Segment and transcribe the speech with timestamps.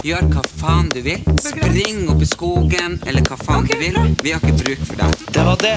[0.00, 1.20] Gjør hva faen du vil.
[1.44, 3.98] Spring opp i skogen, eller hva faen du vil.
[4.24, 5.26] Vi har ikke bruk for deg.
[5.28, 5.76] Det var det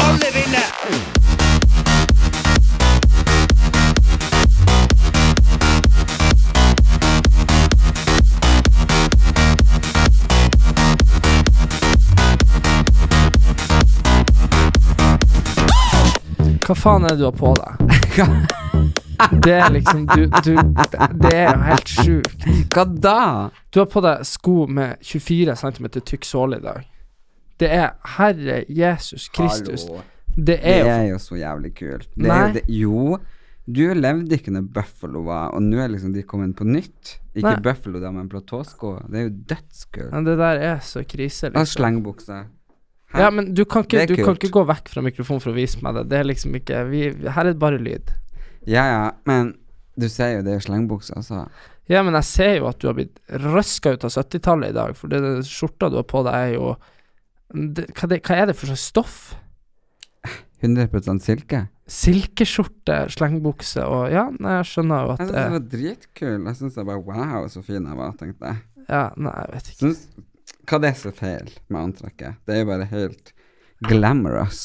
[0.00, 0.64] alle ville!
[16.64, 18.48] Hva faen er det du har på deg?
[19.44, 20.52] Det er liksom du, du,
[21.22, 22.46] Det er jo helt sjukt.
[22.74, 23.22] Hva da?
[23.74, 26.86] Du har på deg sko med 24 cm tykk såle i dag.
[27.58, 29.88] Det er Herre Jesus Kristus.
[29.88, 30.04] Hallo.
[30.38, 32.06] Det Det er jo er jo så jævlig kult.
[32.14, 33.18] Det er jo, det, jo,
[33.66, 37.16] du levde ikke når Buffalo var, og nå er liksom de kommet på nytt.
[37.34, 37.64] Ikke Nei.
[37.64, 38.94] Buffalo, da, men platåsko.
[39.10, 40.12] Det er jo dødskult.
[40.14, 41.74] Men det der er så krise, Og liksom.
[41.74, 42.38] slengbukse.
[43.16, 45.80] Ja, men du kan, ikke, du kan ikke gå vekk fra mikrofonen for å vise
[45.82, 46.06] meg det.
[46.12, 48.12] Det er liksom ikke vi, Her er det bare lyd.
[48.68, 49.54] Ja, ja, men
[49.98, 51.46] du ser jo det er slengbukse, altså.
[51.88, 54.94] Ja, men jeg ser jo at du har blitt røska ut av 70-tallet i dag,
[54.98, 56.74] for det, det skjorta du har på deg, er jo
[57.48, 59.18] det, hva, det, hva er det for slags stoff?
[60.60, 61.62] 100% silke.
[61.88, 66.34] Silkeskjorte, slengbukse og Ja, nei, jeg skjønner jo at Jeg syns det var dritkul.
[66.34, 68.60] Jeg syns bare wow, så fin jeg var, tenkte jeg.
[68.88, 69.78] Ja, nei, jeg vet ikke.
[69.78, 70.02] Synes,
[70.68, 72.42] hva det er så feil med antrekket?
[72.44, 73.32] Det er jo bare helt
[73.88, 74.62] glamorous.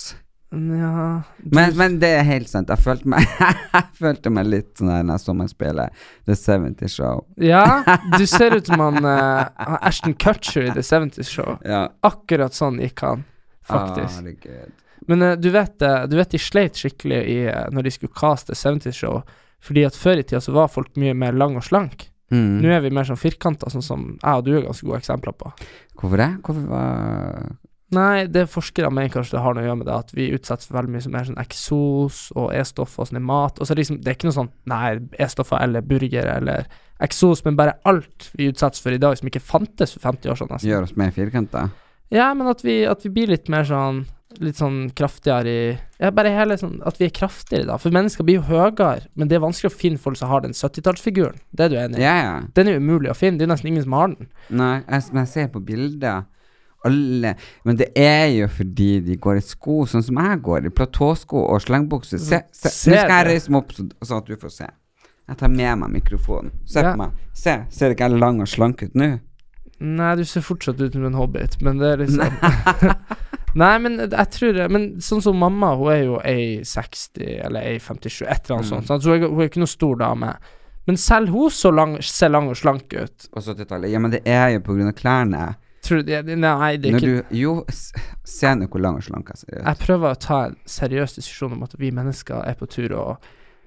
[0.53, 2.69] Ja du, Men, men det er helt sant.
[2.69, 3.25] Jeg følte meg,
[3.73, 5.87] jeg følte meg litt sånn her når jeg så meg spille
[6.29, 7.23] The 70 Show.
[7.41, 7.65] Ja,
[8.19, 9.49] du ser ut som han uh,
[9.81, 11.57] Ashton Kutcher i The 70's Show.
[11.65, 11.87] Ja.
[12.05, 13.25] Akkurat sånn gikk han,
[13.63, 14.19] Ah, faktisk.
[14.19, 14.79] Herregud.
[15.07, 17.37] Men uh, du vet uh, Du vet de sleit skikkelig i,
[17.71, 19.21] når de skulle caste 70's Show,
[19.63, 22.09] fordi at før i tida så var folk mye mer lang og slank.
[22.33, 22.59] Mm.
[22.63, 25.35] Nå er vi mer sånn firkanta, sånn som jeg og du er ganske gode eksempler
[25.37, 25.51] på.
[25.99, 26.29] Hvorfor det?
[26.43, 27.53] Hvorfor var
[27.95, 30.69] Nei, det forskere mener kanskje det har noe å gjøre med det at vi utsettes
[30.69, 33.61] for veldig mye som er sånn eksos og E-stoffer og sånn i mat.
[33.61, 36.67] Og så liksom, det er ikke noe sånn nei, E-stoffer eller burger eller
[37.03, 40.39] eksos, men bare alt vi utsettes for i dag som ikke fantes for 50 år
[40.39, 40.71] siden nesten.
[40.71, 41.67] Gjør oss mer firkanta?
[42.13, 44.05] Ja, men at vi, at vi blir litt mer sånn
[44.41, 45.65] Litt sånn kraftigere i
[46.01, 47.75] Ja, bare hele sånn At vi er kraftigere, da.
[47.77, 50.55] For mennesker blir jo høyere, men det er vanskelig å finne folk som har den
[50.57, 51.37] 70-tallsfiguren.
[51.53, 52.01] Det er du enig i?
[52.01, 52.31] Ja, ja.
[52.57, 53.37] Den er jo umulig å finne.
[53.37, 54.31] Det er nesten ingen som har den.
[54.49, 56.25] Nei, jeg, men jeg ser på bilder
[56.85, 57.35] alle
[57.65, 61.43] Men det er jo fordi de går i sko sånn som jeg går, i platåsko
[61.49, 62.19] og slengbukse.
[62.19, 64.69] Se, se, Ser nå skal jeg reise meg opp så, så at du får se.
[65.29, 66.51] Jeg tar med meg mikrofonen.
[66.65, 66.91] Se Ja.
[66.91, 67.11] på meg.
[67.33, 69.19] Se, ser ikke jeg lang og slank ut nå?
[69.83, 72.93] Nei, du ser fortsatt ut som en hobbit, men det er liksom
[73.55, 78.23] Nei, men jeg tror det Men sånn som mamma, hun er jo A60 eller A57,
[78.25, 78.85] et eller annet Mm.
[78.87, 79.03] sånt.
[79.03, 80.33] Så hun er, hun er ikke noe stor dame.
[80.87, 83.27] Men selv hun så lang, ser lang og slank ut.
[83.31, 83.91] På 70-tallet.
[83.93, 85.55] Ja, men det er jo på grunn av klærne.
[85.83, 86.11] Tror du?
[86.39, 87.53] Nei, det er ikke du Jo,
[88.23, 89.63] se nå hvor lang og slank jeg ser ut.
[89.65, 93.07] Jeg prøver å ta en seriøs diskusjon om at vi mennesker er på tur å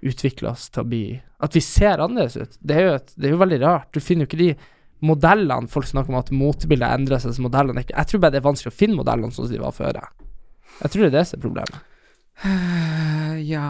[0.06, 1.02] utvikle oss til å bli
[1.44, 2.56] At vi ser annerledes ut.
[2.60, 3.90] Det er jo, et, det er jo veldig rart.
[3.92, 4.50] Du finner jo ikke de
[5.04, 8.40] modellene Folk snakker om at motebildet endrer seg, så modellene ikke Jeg tror bare det
[8.40, 10.00] er vanskelig å finne modellene sånn som de var før.
[10.00, 10.90] jeg.
[10.92, 11.84] Tror det er det som er problemet.
[13.46, 13.66] Ja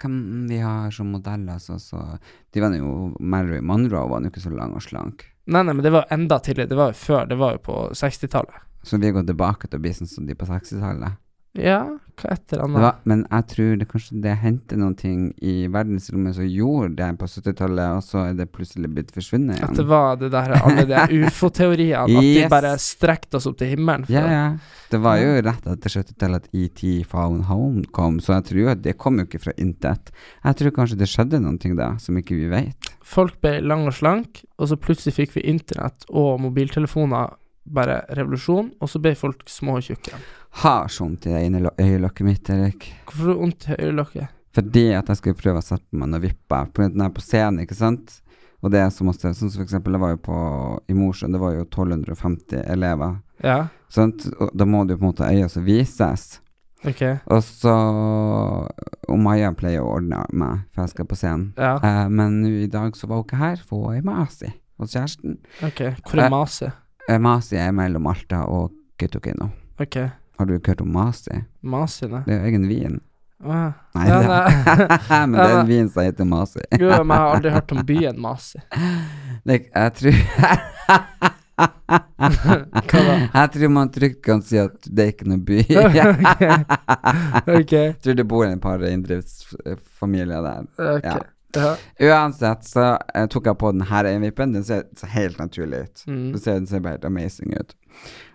[0.00, 1.98] Hvem vi har som modeller, så, så
[2.52, 5.26] De var jo Marilyn Monroe var jo ikke så lang og slank.
[5.46, 6.68] Nei, nei, men det var enda tidligere.
[6.68, 7.24] Det var jo før.
[7.26, 8.66] Det var jo på 60-tallet.
[8.82, 11.18] Så vi går tilbake til å bli sånn som de på 60-tallet.
[11.58, 11.80] Ja,
[12.20, 12.98] hva et eller annet.
[13.10, 17.26] men jeg tror det kanskje det hendte noen ting i verdensrommet som gjorde det på
[17.26, 21.00] 70-tallet, og så er det plutselig blitt forsvunnet At det var det der, alle de
[21.26, 22.04] ufo-teoriene.
[22.20, 24.06] At de bare strekte oss opp til himmelen.
[24.12, 24.44] Ja, ja.
[24.92, 28.84] Det var jo rett etter 70-tallet at ET Found Home kom, så jeg tror at
[28.86, 30.14] det kom jo ikke fra intet.
[30.44, 32.92] Jeg tror kanskje det skjedde noen ting da, som ikke vi vet.
[33.02, 37.34] folk ble lang og slank, og så plutselig fikk vi internett og mobiltelefoner,
[37.70, 40.14] bare revolusjon, og så ble folk små og tjukke.
[40.50, 42.88] Har så vondt i det øyelokket mitt, Erik.
[43.06, 44.28] Hvorfor har du vondt i øyelokket?
[44.54, 46.66] Fordi at jeg skulle prøve å sette på meg noen vipper.
[46.74, 48.16] På den på scenen, ikke sant?
[48.60, 50.36] Og det er så masse Sånn som for eksempel, det var jo på
[50.90, 53.18] I Mosjøen, det var jo 1250 elever.
[53.44, 54.26] Ja, Sant?
[54.38, 56.40] Og da må det jo på en måte øyet som vises.
[56.84, 57.00] ok.
[57.26, 57.72] Og så
[59.08, 61.52] Og Maja pleier å ordne meg, for jeg skal på scenen.
[61.58, 64.52] Ja, Eh, men i dag så var hun ikke her, for hun er i Masi
[64.78, 65.38] hos kjæresten.
[65.62, 65.80] ok.
[66.04, 66.70] Hvor er Eh, Masi?
[67.08, 69.50] Eh, Masi er mellom Alta og Kautokeino.
[69.80, 69.96] Ok.
[70.40, 71.42] Har du ikke hørt om Masi?
[71.60, 72.22] Masi, nei.
[72.24, 72.94] Det er jo egen vin.
[73.44, 73.56] Å.
[73.96, 74.48] Nei, Ja, nei.
[75.28, 76.62] men det er en vin som heter Masi.
[76.72, 78.62] Gud, men jeg har aldri hørt om byen Masi.
[79.48, 80.16] Det, jeg tror
[81.60, 83.14] Hva da?
[83.34, 85.58] Jeg tror man trygt kan si at det er ikke noen by.
[87.50, 87.72] Ok.
[87.74, 90.64] Jeg tror det bor en par inndriftsfamilier der.
[90.94, 91.04] ok.
[91.10, 91.18] Ja.
[91.56, 91.72] Ja.
[92.06, 94.52] Uansett så eh, tok jeg på den her øyenvippen.
[94.54, 96.04] Den ser, ser helt naturlig ut.
[96.06, 96.20] Mm.
[96.36, 97.74] Den, ser, den ser bare helt amazing ut.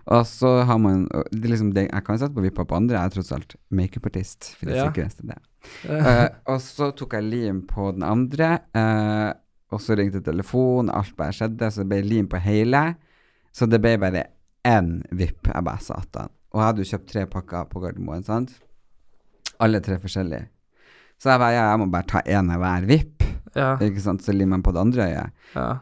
[0.06, 3.04] Og så har man det liksom det, Jeg kan sette på vippa på andre, jeg
[3.10, 4.52] er tross alt makeupartist.
[4.58, 4.84] For det Ja.
[4.90, 5.38] sikreste det.
[5.90, 9.32] Eh, og så tok jeg lim på den andre, uh,
[9.72, 12.94] og så ringte telefonen, alt bare skjedde, så det ble lim på hele.
[13.52, 14.26] Så det ble bare
[14.64, 15.42] én vipp.
[15.48, 16.28] Jeg bare satan.
[16.52, 18.52] Og jeg hadde jo kjøpt tre pakker på Gardermoen, sant?
[19.58, 20.46] Alle tre forskjellige.
[21.18, 23.22] Så jeg bare, ja, jeg må bare ta én av hver vipp,
[23.56, 23.76] Ja.
[23.78, 25.30] ikke sant, så limer man på det andre øyet.
[25.56, 25.78] ja.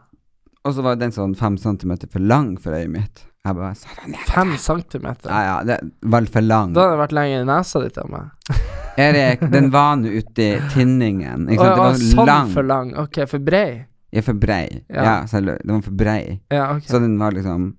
[0.64, 3.26] Og så var den sånn fem centimeter for lang for øyet mitt.
[3.44, 4.20] Jeg bare, ja.
[4.30, 5.28] Fem centimeter.
[5.28, 6.70] Ja, ja, det var for lang.
[6.72, 8.60] Da hadde det vært lenger i nesa di til meg.
[9.04, 12.52] Erik, den var nå ute i tinningen, ikke sant, Å, det var sånn lang.
[12.54, 12.92] for lang.
[13.02, 13.66] Ok, for brei.
[14.14, 14.62] Ja, for brei.
[14.88, 15.02] Ja.
[15.04, 16.20] Ja, selv, den var for brei.
[16.54, 16.86] Ja, okay.
[16.88, 17.72] Så den var liksom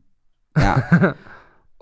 [0.59, 0.75] Ja.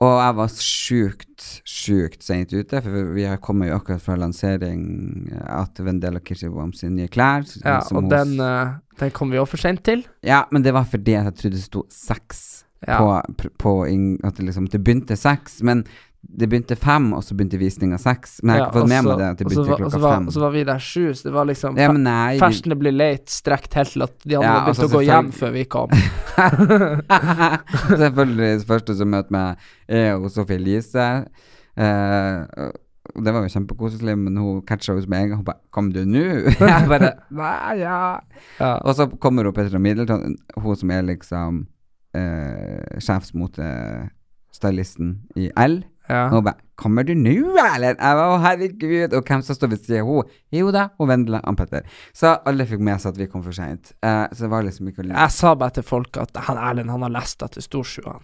[0.04, 4.82] Og jeg var sjukt, sjukt seint ute, for vi har kommet jo akkurat fra lansering
[5.46, 7.46] at Vendela Kirsebom sine nye klær.
[7.64, 10.02] ja, og den, eh, den kom vi òg for sent til.
[10.26, 12.42] Ja, men det var fordi jeg trodde det sto seks
[12.88, 12.98] Ja.
[13.00, 13.22] på,
[13.58, 15.84] på in, At det liksom Det begynte seks, men
[16.24, 18.40] det begynte fem, og så begynte visninga seks.
[18.44, 20.28] Men jeg har ikke fått med meg det at det begynte var- klokka var- fem.
[20.28, 23.28] Og så var vi der sju, så det var liksom Ja, nei Fersene ble late,
[23.28, 25.90] strekt helt til at de andre Ja, begynte altså, å gå hjem før vi kom.
[28.04, 31.08] Selvfølgelig, det første som møter meg, er jo Sofie Elise.
[31.76, 32.70] Eh,
[33.20, 35.34] det var jo kjempekoselig, men hun catcha hos meg.
[35.36, 38.20] Hun bare 'Kom du nå?' Jeg bare Nei, ja.
[38.60, 38.78] Ja.
[38.86, 41.66] Og så kommer hun Petra Middleton, hun som er liksom
[42.16, 45.84] uh, sjefsmotestylisten i L.
[46.10, 46.26] ja.
[46.28, 47.30] Og hun bare 'Kommer du nå,
[47.76, 49.14] eller?' Jeg bare 'Å, herregud'.
[49.14, 50.24] Og hvem som står ved siden av henne?
[50.52, 51.82] Jo da, hun Vendela, og Petter.
[52.14, 53.94] Så alle fikk med seg at vi kom for seint.
[54.04, 56.90] Eh, så det var liksom ikke å Jeg sa bare til folk at han Erlend,
[56.90, 58.22] han har lest etter Storsjuan.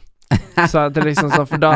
[0.72, 1.72] Så det er liksom sånn, for da,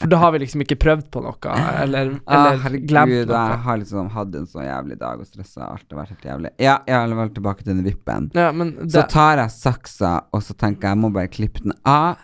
[0.00, 3.60] for da har vi liksom ikke prøvd på noe, eller, Ah, eller herregud, glemt jeg
[3.66, 5.68] har liksom hatt en så jævlig dag og stressa.
[5.68, 6.52] Alt har vært helt jævlig.
[6.62, 8.30] Ja, jeg har vel tilbake til den vippen.
[8.38, 11.76] Ja, men Så tar jeg saksa, og så tenker jeg jeg må bare klippe den
[11.88, 12.20] av.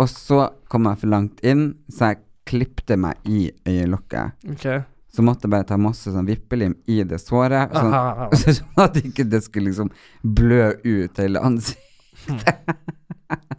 [0.00, 4.32] Og så kom jeg for langt inn, så jeg klippte meg i øyelokket.
[4.56, 4.80] Okay.
[5.12, 8.28] Så måtte jeg bare ta masse sånn vippelim i det såret, sånn, Aha.
[8.40, 9.90] sånn at ikke det skulle liksom
[10.22, 12.76] blø ut hele ansiktet.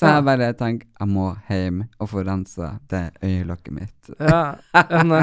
[0.00, 4.10] så jeg bare tenker jeg må hjem og få rensa det øyelokket mitt.
[4.18, 4.40] Ja,
[4.72, 5.22] ja, nei.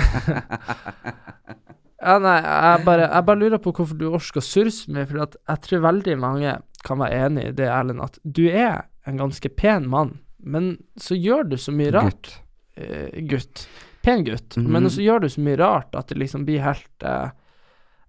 [1.97, 5.07] Ja, nei, jeg bare, jeg bare lurer på hvorfor du orker å surre så mye,
[5.09, 6.51] for jeg tror veldig mange
[6.85, 11.17] kan være enig i det, Erlend, at du er en ganske pen mann, men så
[11.17, 12.29] gjør du så mye rart.
[12.29, 12.37] Gutt.
[12.77, 13.65] Uh, gutt.
[14.05, 14.69] Pen gutt, Mhm.
[14.71, 17.31] men så gjør du så mye rart at det liksom blir helt uh,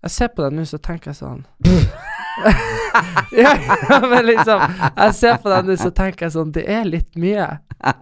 [0.05, 1.41] Jeg ser på deg nå, så tenker jeg sånn
[3.33, 3.53] ja,
[3.91, 4.63] ja, men liksom
[4.97, 7.47] Jeg ser på deg nå, så tenker jeg sånn Det er litt mye.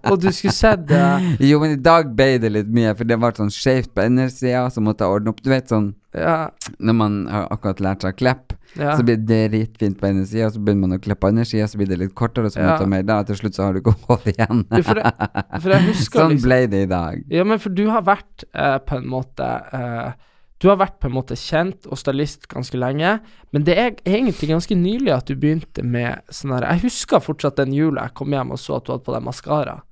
[0.09, 1.01] Og du skulle sett det.
[1.45, 4.63] Jo, men i dag ble det litt mye, for det ble sånn skjevt på innersida,
[4.73, 5.43] så måtte jeg ordne opp.
[5.45, 6.47] Du vet sånn Ja,
[6.81, 8.95] når man har akkurat lært seg å klippe, ja.
[8.97, 11.67] så blir det dritfint på ene sida, så begynner man å klippe på andre sida,
[11.69, 12.79] så blir det litt kortere, så må Ja.
[12.79, 14.63] du ta mer da, til slutt så har du ikke hold igjen.
[14.87, 15.13] For, det,
[15.61, 17.21] for jeg husker sånn liksom ble det i dag.
[17.37, 20.17] Ja, men for du har vært eh, på en måte eh,
[20.59, 23.19] Du har vært på en måte kjent og stylist ganske lenge,
[23.53, 27.57] men det er egentlig ganske nylig at du begynte med sånn her Jeg husker fortsatt
[27.61, 29.83] den jula jeg kom hjem og så at du hadde på deg maskara.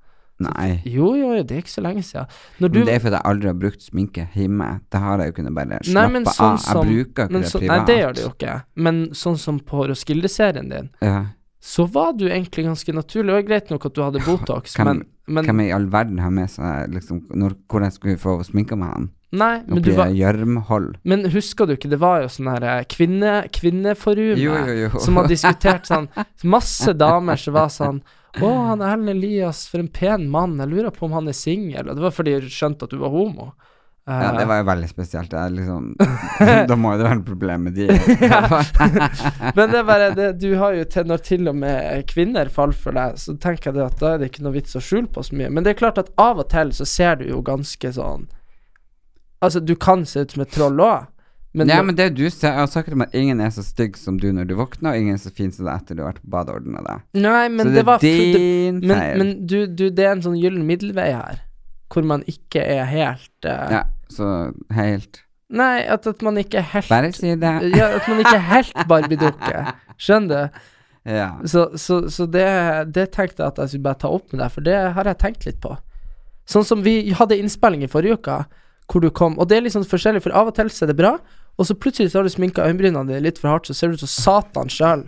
[0.43, 0.81] Nei.
[0.83, 2.27] Jo, jo, jo, det er ikke så lenge siden.
[2.59, 4.81] Du Men det er fordi jeg aldri har brukt sminke hjemme.
[4.91, 6.57] Det har jeg jo kunnet bare slappe nei, sånn av.
[6.57, 7.77] Jeg som- bruker ikke men det så, privat.
[7.77, 8.55] Nei, det gjør det jo ikke.
[8.75, 11.25] Men sånn som på Roskilde-serien din, Ja.
[11.61, 13.27] så var du egentlig ganske naturlig.
[13.27, 16.17] Det var greit nok at du hadde Botox, Hvem- men, men Hvem i all verden
[16.19, 19.09] har med seg liksom når, Hvordan skulle vi få sminka med hen?
[19.35, 20.93] Nei, men du var gjørmhold?
[21.03, 25.01] Men husker du ikke, det var jo sånn her eh, kvinne, Kvinneforumet Jo, jo, jo.
[25.03, 26.07] som har diskutert sånn
[26.55, 28.01] Masse damer som var sånn
[28.41, 30.57] Å, han Erlend Elias, for en pen mann.
[30.59, 31.87] Jeg lurer på om han er singel.
[31.87, 33.53] Og det var fordi jeg skjønte at du var homo.
[34.05, 35.31] Ja, det Eh, var jo veldig spesielt.
[35.31, 35.85] Det liksom
[36.69, 37.87] Da må jo det være et problem med de.
[39.55, 42.77] Men det er bare det, Du har jo til når til og med kvinner faller
[42.77, 45.23] for deg, så tenker jeg at da er det ikke noe vits å skjule på
[45.25, 45.49] så mye.
[45.49, 48.27] Men det er klart at av og til så ser du jo ganske sånn
[49.45, 51.11] Altså, du kan se ut som et troll òg,
[51.55, 53.95] men, ja, men det du ser, jeg har sagt meg at ingen er så stygg
[53.95, 56.09] som du når du våkner, og ingen er så fin som deg etter du har
[56.11, 57.05] vært på badet og ordna deg.
[57.23, 59.21] Nei, men så det, det var din Men, feil.
[59.21, 61.39] men du, du, det er en sånn gyllen middelvei her,
[61.93, 64.33] hvor man ikke er helt uh, ja, så
[64.75, 65.21] helt
[65.55, 67.51] Nei, at, at man ikke er helt Bare si det.
[67.77, 69.59] Ja, at man ikke er helt Barbie-dukke.
[70.01, 70.63] Skjønner du?
[71.05, 71.27] Ja.
[71.45, 72.47] Så, så, så det,
[72.97, 75.19] det tenkte jeg at jeg skulle bare ta opp med deg, for det har jeg
[75.21, 75.75] tenkt litt på.
[76.49, 78.39] Sånn som vi hadde innspilling i forrige uke,
[78.91, 80.97] hvor du kom, og det er litt sånn forskjellig, for av og til er det
[80.99, 81.15] bra,
[81.55, 83.97] og så plutselig så har du sminka øyenbrynene dine litt for hardt, så ser du
[83.97, 85.05] ut som Satan sjøl.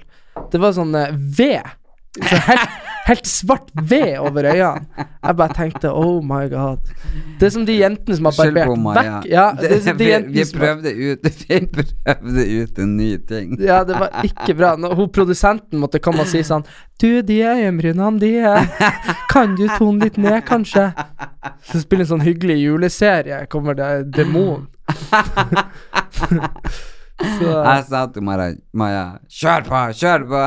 [0.53, 1.75] Det var sånn eh, ved.
[2.17, 4.85] Så helt, helt svart ved over øynene.
[5.23, 6.77] Jeg bare tenkte oh my god.
[7.39, 9.27] Det er som de jentene som har barbert vekk.
[9.31, 13.47] Ja, det er som de vi, vi prøvde ut Vi prøvde ut en ny ting.
[13.61, 14.75] ja, det var ikke bra.
[14.75, 16.65] Når hun produsenten måtte komme og si sånn
[17.01, 18.65] Du, de øyenbrynene, de er
[19.31, 20.91] Kan du tone litt ned, kanskje?
[21.69, 24.67] Så spiller en sånn hyggelig juleserie, kommer det demon.
[27.17, 29.05] Så Jeg sa til Maja, Maja
[29.39, 30.41] Kjør på, kjør på!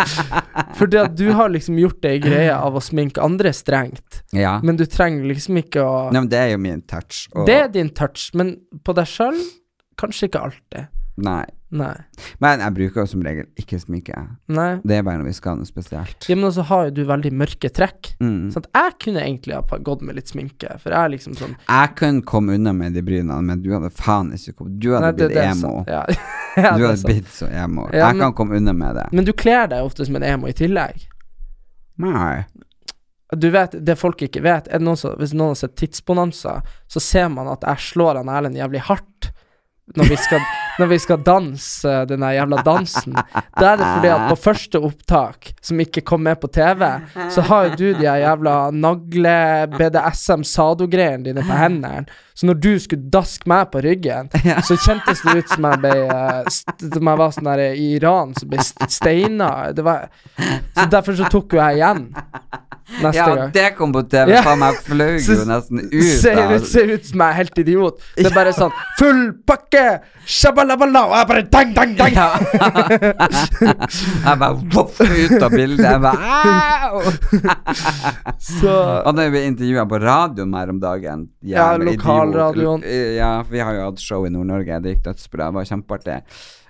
[0.78, 4.54] Fordi at du har liksom gjort det i greia av å sminke andre strengt, ja.
[4.64, 7.26] men du trenger liksom ikke å Nei, men det er jo min touch.
[7.34, 8.54] Og, Det er din touch, men
[8.86, 9.36] på deg sjøl
[10.00, 10.88] kanskje ikke alltid.
[11.16, 11.44] Nei.
[11.70, 11.94] Nei.
[12.42, 14.16] Men jeg bruker jo som regel ikke sminke.
[14.50, 14.80] Nei.
[14.82, 16.24] Det er bare når vi skal noe spesielt.
[16.30, 18.12] Ja, men også har jo du veldig mørke trekk.
[18.22, 18.48] Mm.
[18.54, 21.54] Sånn at jeg kunne egentlig ha gått med litt sminke, for jeg er liksom sånn
[21.68, 25.04] Jeg kunne komme unna med de brynene, men du hadde faen ikke kommet Du hadde
[25.06, 25.74] Nei, det- blitt det emo.
[25.86, 26.02] Ja.
[26.64, 27.86] ja, Du hadde blitt så emo.
[27.92, 29.06] Ja, jeg men- kan komme unna med det.
[29.12, 31.06] Men du kler deg ofte som en emo i tillegg.
[32.00, 32.44] Nei.
[33.36, 37.28] Du vet, det folk ikke vet, noen som, hvis noen har sett Tidsbonanza, så ser
[37.30, 39.30] man at jeg slår han Erlend jævlig hardt
[39.96, 40.40] når vi skal,
[40.78, 43.14] når vi skal danse den jævla dansen.
[43.56, 46.82] Da er det fordi at på første opptak, som ikke kom med på TV,
[47.34, 52.04] så har jo du de jævla nagle-BDSM-sado-greiene dine på hendene.
[52.34, 54.24] Så når du skulle daske meg på ryggen,
[54.68, 56.42] så kjentes det ut som jeg ble eh,
[56.86, 59.50] Som jeg var sånn der i Iran som ble steina.
[59.76, 59.98] Det var
[60.78, 62.02] Så derfor så tok jo jeg igjen.
[62.90, 63.50] Neste Ja, gang.
[63.54, 64.32] det kom på TV.
[64.34, 64.40] Ja.
[64.42, 68.00] Faen meg fløy jo nesten ut Ser ut, ser ut som jeg er helt idiot.
[68.18, 69.84] Det er bare sånn Full pakke!
[70.30, 71.04] Shabalabala!
[71.08, 72.14] Og jeg bare dang, dang, dang!
[74.20, 75.86] Jeg bare voff ut av bildet.
[75.86, 77.14] Jeg bare!
[78.38, 78.74] Så
[79.06, 82.84] Og da vi intervjua på radioen her om dagen Ja, lokalradioen.
[83.16, 84.80] Ja, vi har jo hatt show i Nord-Norge.
[84.84, 85.50] Det gikk dødsbra.
[85.50, 86.18] Det var kjempeartig.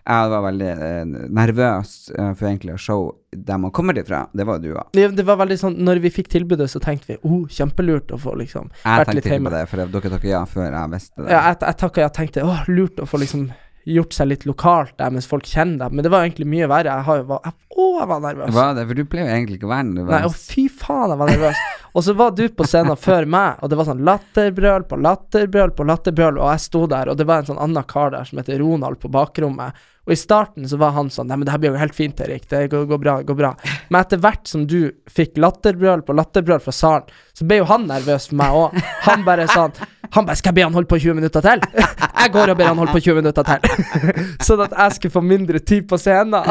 [0.07, 1.00] Jeg var veldig eh,
[1.40, 4.25] nervøs eh, for egentlig å show der man kommer ifra.
[4.35, 4.88] Det var du òg.
[4.97, 8.19] det, det var veldig sånn Når vi fikk tilbudet, så tenkte vi oh, kjempelurt å
[8.19, 9.50] få liksom Jeg vært tenkte litt ikke hjemme.
[9.50, 11.28] på det, for dere takket ja før jeg visste det.
[11.30, 13.50] Ja, jeg, jeg takka ja, tenkte åh, lurt å få liksom
[13.94, 16.97] gjort seg litt lokalt der mens folk kjenner deg, men det var egentlig mye verre.
[16.97, 18.54] Jeg har jo var, jeg, Å, jeg var nervøs.
[18.56, 18.87] Var det?
[18.88, 20.14] For du pleier jo egentlig ikke å være nervøs.
[20.14, 21.62] Nei, å fy faen, jeg var nervøs.
[21.90, 25.73] Og så var du på scenen før meg, og det var sånn latterbrøl på latterbrøl
[25.78, 28.38] på latterbrøl, og jeg sto der, og det var en sånn annen kar der som
[28.42, 29.78] heter Ronald på bakrommet.
[30.09, 32.20] Og i starten så var han sånn Nei, men det her blir jo helt fint,
[32.25, 32.49] Erik.
[32.50, 33.50] Det går, går bra, går bra.
[33.92, 37.87] Men etter hvert som du fikk latterbrøl på latterbrøl fra salen, så ble jo han
[37.90, 38.78] nervøs for meg òg.
[39.06, 39.76] Han bare sånn
[40.14, 41.62] Han bare Skal jeg be han holde på 20 minutter til?
[42.20, 43.60] Jeg går og ber han holde på 20 minutter til.
[44.46, 46.44] Sånn at jeg skulle få mindre tid på scenen.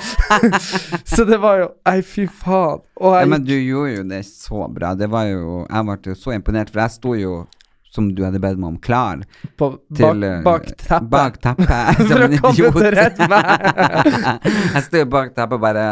[1.12, 2.80] Så det var jo Nei, fy faen.
[2.96, 4.94] Og Ja, men du gjorde jo det så bra.
[4.96, 7.34] Det var jo Jeg ble jo så imponert, for jeg sto jo
[7.92, 9.22] som du hadde bedt meg om, klar
[9.56, 11.06] på, til bak, eh, bak teppet.
[11.12, 13.46] Bak teppet, For å komme til rett meg.
[14.74, 15.86] jeg jo bak teppet bare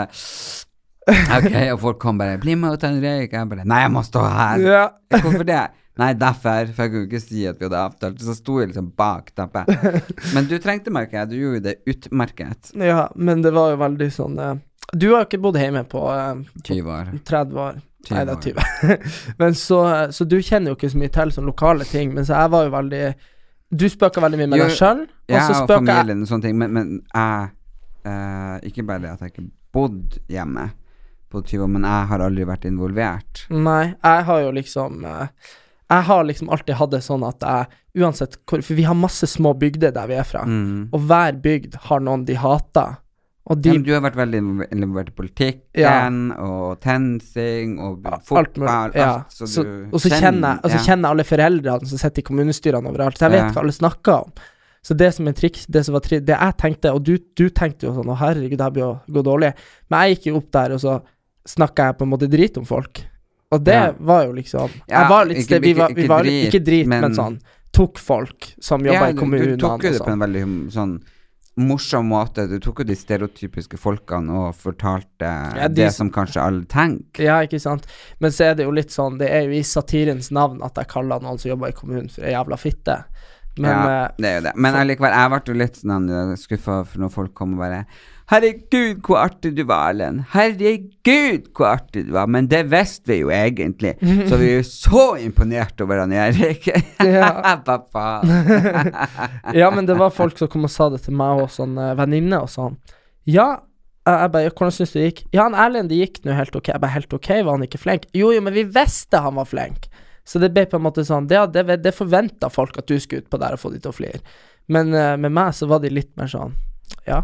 [1.05, 3.33] Ok, og folk kom bare 'Bli med og ta en røyk'.
[3.33, 4.61] Jeg bare 'Nei, jeg må stå her'.
[4.65, 4.85] Ja.
[5.21, 5.65] Hvorfor det?
[6.01, 6.71] Nei, derfor.
[6.75, 8.23] For jeg kunne ikke si at vi hadde avtalt.
[8.23, 9.71] Så sto jeg liksom bak teppet.
[10.35, 11.27] Men du trengte meg ikke.
[11.31, 12.73] Du gjorde det utmerket.
[12.75, 14.55] ja, men det var jo veldig sånn eh,
[14.93, 17.13] Du har jo ikke bodd hjemme på eh, 20 år.
[17.31, 17.79] 30 år.
[18.09, 18.43] 20 Nei, det er
[18.99, 19.07] 20.
[19.41, 19.79] men så,
[20.13, 22.67] så du kjenner jo ikke så mye til sånne lokale ting, Men så jeg var
[22.67, 23.05] jo veldig
[23.73, 26.21] Du spøka veldig mye med Jo, deg sjøl, og Ja, så og spøka jeg familien
[26.27, 26.59] og sånne ting.
[26.61, 27.49] Men, men jeg
[28.11, 30.69] eh, Ikke bare det at jeg ikke bodd hjemme
[31.33, 33.41] på 20 år, men jeg har aldri vært involvert.
[33.51, 35.55] Nei, jeg har jo liksom eh,
[35.91, 37.67] Jeg har liksom alltid hatt det sånn at jeg
[38.03, 40.89] Uansett hvor For vi har masse små bygder der vi er fra, Mm.
[40.93, 42.97] og hver bygd har noen de hater.
[43.47, 48.69] Og de Ja, du har vært veldig involver- involvert i politikken og TenSing og fotball,
[48.69, 49.13] Alt, Ja.
[49.19, 49.61] alt, så Så,
[49.93, 50.79] og så kjenner, ja.
[50.79, 54.13] kjenner jeg alle foreldrene som sitter i kommunestyrene overalt, så jeg vet hva alle snakker
[54.25, 54.33] om.
[54.83, 57.49] Så det som er triks, det som var triks, Det jeg tenkte, og du, du
[57.51, 59.55] tenkte jo sånn Å, herregud, det her blir å gå dårlig.
[59.91, 61.03] Men jeg gikk jo opp der, og så
[61.47, 63.05] snakka jeg på en måte drit om folk.
[63.55, 63.89] Og det Ja.
[63.99, 67.15] var jo liksom Jeg var litt sted, vi var, vi var Ikke drit, men, men-
[67.19, 67.39] sånn
[67.75, 70.13] Tok folk som jobba ja, i kommunene du tok jo det på sånn.
[70.13, 70.93] en veldig sånn
[71.57, 72.49] morsom måte.
[72.51, 77.23] Du tok jo de stereotypiske folkene og fortalte Ja, de det som kanskje alle tenker.
[77.23, 77.87] Ja, ikke sant.
[78.21, 80.89] Men så er det jo litt sånn Det er jo i satirens navn at jeg
[80.91, 83.05] kaller noen som jobber i kommunen for ei jævla fitte.
[83.61, 84.57] Men ja, eh, det er jo det.
[84.67, 87.85] Men allikevel, jeg ble jo litt sånn skuffa når folk kom og bare
[88.33, 90.23] Herregud, hvor artig du var, Erlend.
[90.33, 92.31] Herregud, hvor artig du var.
[92.33, 93.93] Men det visste vi jo egentlig.
[94.31, 96.71] Så vi er jo så imponert over han Erik.
[97.05, 97.29] Ja.
[97.67, 98.23] Pappa.
[99.53, 101.93] Ja, men det var folk som kom og sa det til meg og sånn uh,
[101.99, 102.79] venninne og sånn.
[103.29, 103.59] Ja,
[104.09, 105.21] jeg bare, hvordan syns du det gikk?
[105.35, 106.71] Ja, han Erlend, det gikk nå helt ok.
[106.73, 108.09] Jeg bare, helt ok, var han ikke flink?
[108.17, 109.89] Jo, jo, men vi visste han var flink.
[110.25, 113.25] Så det ble på en måte sånn Det, det, det forventa folk at du skulle
[113.25, 114.21] ut på der og få de til å flire.
[114.73, 116.55] Men uh, med meg så var de litt mer sånn
[117.07, 117.23] Ja.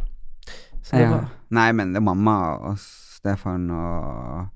[0.82, 1.10] Så det Ja.
[1.16, 2.34] var Nei, men det, mamma
[2.70, 4.46] og Stefan og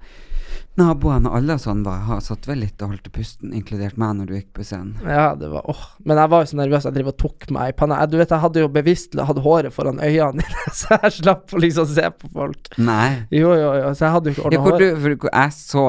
[0.79, 4.17] naboene og alle og sånn var, har satt vel litt og holdt pusten, inkludert meg
[4.19, 4.95] når du gikk på scenen.
[5.07, 5.83] Ja, det var åh.
[6.07, 7.99] Men jeg var jo så nervøs, jeg driver og tok meg i panna.
[8.03, 11.55] Jeg, du vet, jeg hadde jo bevisst hatt håret foran øynene dine, så jeg slapp
[11.55, 12.71] å liksom se på folk.
[12.79, 13.09] Nei.
[13.35, 15.87] Jo, jo, jo, så jeg hadde jo ikke ordna du, for jeg så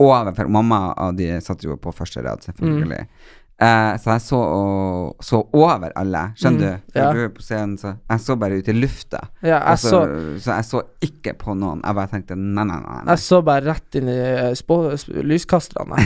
[0.00, 3.04] over For mamma og de satt jo på første rad, selvfølgelig.
[3.04, 3.36] Mm.
[3.60, 4.38] Eh, så jeg så,
[5.20, 6.96] så over alle, skjønner Mm, du?
[6.96, 7.10] Ja.
[7.12, 9.20] du på scenen, så jeg så bare ut i lufta.
[9.44, 11.82] Ja, jeg så, så så jeg så ikke på noen.
[11.84, 12.94] Jeg bare tenkte nei, nei, nei.
[13.04, 13.12] nei.
[13.12, 14.78] Jeg så bare rett inn i eh, spå,
[15.28, 16.00] lyskasterne.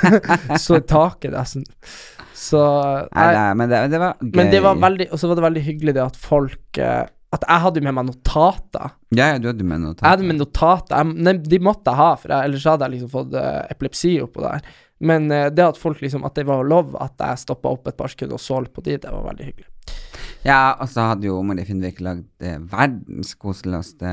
[0.64, 1.66] så taket, nesten.
[2.36, 2.62] Så
[3.12, 4.32] nei, nei, men det, det var gøy.
[4.36, 7.04] Men det var veldig Og så var det veldig hyggelig det at folk eh,
[7.34, 8.92] At jeg hadde med meg notater.
[9.10, 10.06] Ja, ja, du hadde med notater.
[10.06, 11.12] Jeg hadde med notater.
[11.26, 14.44] Jeg, de måtte jeg ha, for jeg, ellers hadde jeg liksom fått uh, epilepsi oppå
[14.44, 14.68] der.
[15.02, 17.96] Men uh, det at folk liksom At det var lov at jeg stoppa opp et
[17.98, 19.66] par sekunder og så litt på de, det var veldig hyggelig.
[20.46, 24.10] Ja, og så hadde jo Marie Finnvik lagd det verdens koseligste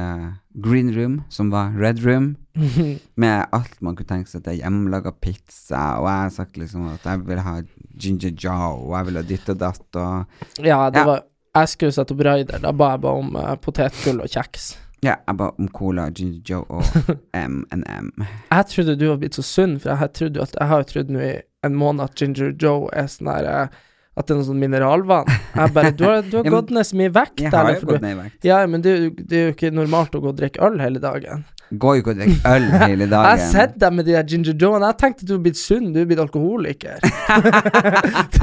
[0.65, 2.31] green room, som var red room,
[3.21, 7.05] med alt man kunne tenke seg til hjemmelaga pizza, og jeg har sagt liksom at
[7.05, 7.53] jeg vil ha
[8.01, 11.05] ginger joe, og jeg vil ha ditt og datt, og Ja, det Ja.
[11.11, 11.21] var
[11.53, 12.59] Jeg skulle sette opp raider.
[12.63, 14.71] Da ba jeg bare om uh, potetgull og kjeks.
[15.03, 16.83] ja, jeg ba om cola, ginger joe og
[17.37, 18.11] M&M.
[18.49, 21.11] Jeg trodde du var blitt så sunn, for jeg, trodde at, jeg har jo trodd
[21.13, 21.33] nå i
[21.63, 23.75] en måned at Ginger Joe er sånn her eh,
[24.19, 25.29] At det er noe sånn mineralvann.
[25.55, 27.69] Jeg bare Du har, du har Ja, men gått ned så mye vekt, Jeg har
[27.69, 27.79] eller?
[27.79, 28.47] jo gått du, ned i vekt.
[28.49, 28.93] ja, men det,
[29.29, 31.45] det er jo ikke normalt å gå og drikke øl hele dagen.
[31.71, 33.25] Går jo ikke og drikker øl hele dagen.
[33.29, 34.89] Jeg har sett deg med de der Ginger Joe-ene.
[34.91, 36.99] Jeg tenkte du var blitt sunn, du er blitt alkoholiker.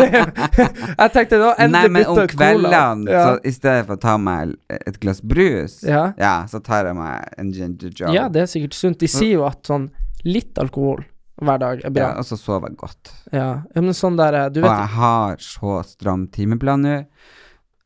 [0.00, 3.22] jeg tenkte nå Nei, endelig men om kveldene, Ja.
[3.26, 6.12] så i stedet for å ta meg et glass brus, Ja.
[6.50, 8.12] så tar jeg meg en ginger joe.
[8.14, 8.98] ja, det er sikkert sunt.
[8.98, 9.90] De sier jo at sånn
[10.24, 11.04] litt alkohol
[11.40, 13.12] hver dag er Ja, og så sover jeg godt.
[13.32, 17.04] Ja, ja men sånn der du vet Og jeg har så stram timeplan nå,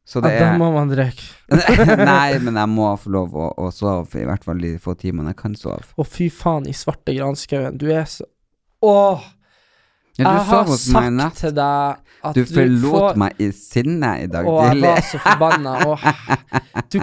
[0.04, 1.30] så ja, det Da er må man drikke.
[2.12, 5.32] Nei, men jeg må få lov å, å sove, i hvert fall de få timene
[5.32, 5.86] jeg kan sove.
[5.96, 7.80] Å, fy faen, i svarte granskauen.
[7.80, 8.28] Du er så
[8.84, 9.30] Åh!
[10.14, 14.46] Ja, jeg har sagt til deg at Du forlot får meg i sinne i dag
[14.46, 15.72] Å, jeg var så forbanna.
[15.90, 16.04] Åh.
[16.92, 17.00] Du,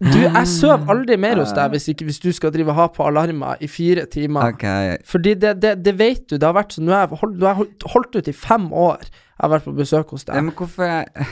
[0.00, 2.88] du, jeg sover aldri mer hos deg hvis, ikke, hvis du skal drive og ha
[2.90, 4.56] på alarmer i fire timer.
[4.56, 4.96] Okay.
[5.06, 6.34] Fordi det, det, det vet du.
[6.34, 9.06] Det har vært sånn Nå har jeg holdt, jeg holdt, ut i fem år.
[9.06, 10.48] Jeg har vært på besøk hos ja, deg.
[10.48, 11.28] men hvorfor, ja,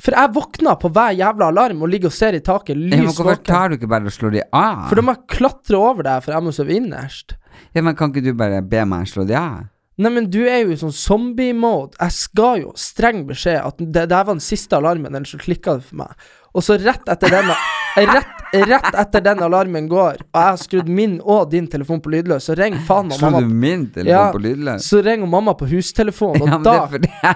[0.00, 3.28] For jeg våkner på hver jævla alarm og ligger og ser i taket, men hvorfor
[3.32, 3.44] våken.
[3.44, 4.86] tar du ikke bare og slår de av?
[4.88, 7.36] For da må jeg klatre over deg, for jeg må sove innerst.
[7.76, 9.68] Ja, men kan ikke du bare be meg slå de av?
[10.02, 11.98] Nei, men du er jo i sånn zombie-mode.
[12.00, 15.76] Jeg skal jo streng beskjed at det det var den siste alarmen, ellers så klikka
[15.78, 16.16] det for meg.
[16.56, 17.52] Og så rett etter den
[17.92, 22.08] Rett, rett etter den alarmen går, og jeg har skrudd min og din telefon på
[22.14, 23.44] lydløs, så ring faen meg Slo mamma.
[23.44, 24.86] du min telefon Ja, på lydløs?
[24.88, 27.34] Så ringer mamma på hustelefonen, og Ja, da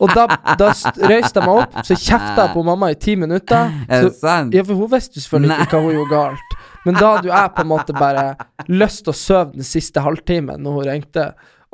[0.00, 0.26] Og da,
[0.60, 3.70] da st- røyste jeg meg opp, så kjefta jeg på mamma i ti minutter.
[3.88, 4.54] Er det Så, sant?
[4.56, 6.56] ja, for hun visste selvfølgelig ikke hva hun gjorde galt.
[6.86, 8.24] Men da hadde jo jeg på en måte bare
[8.68, 11.24] lyst til å sove den siste halvtimen når hun ringte.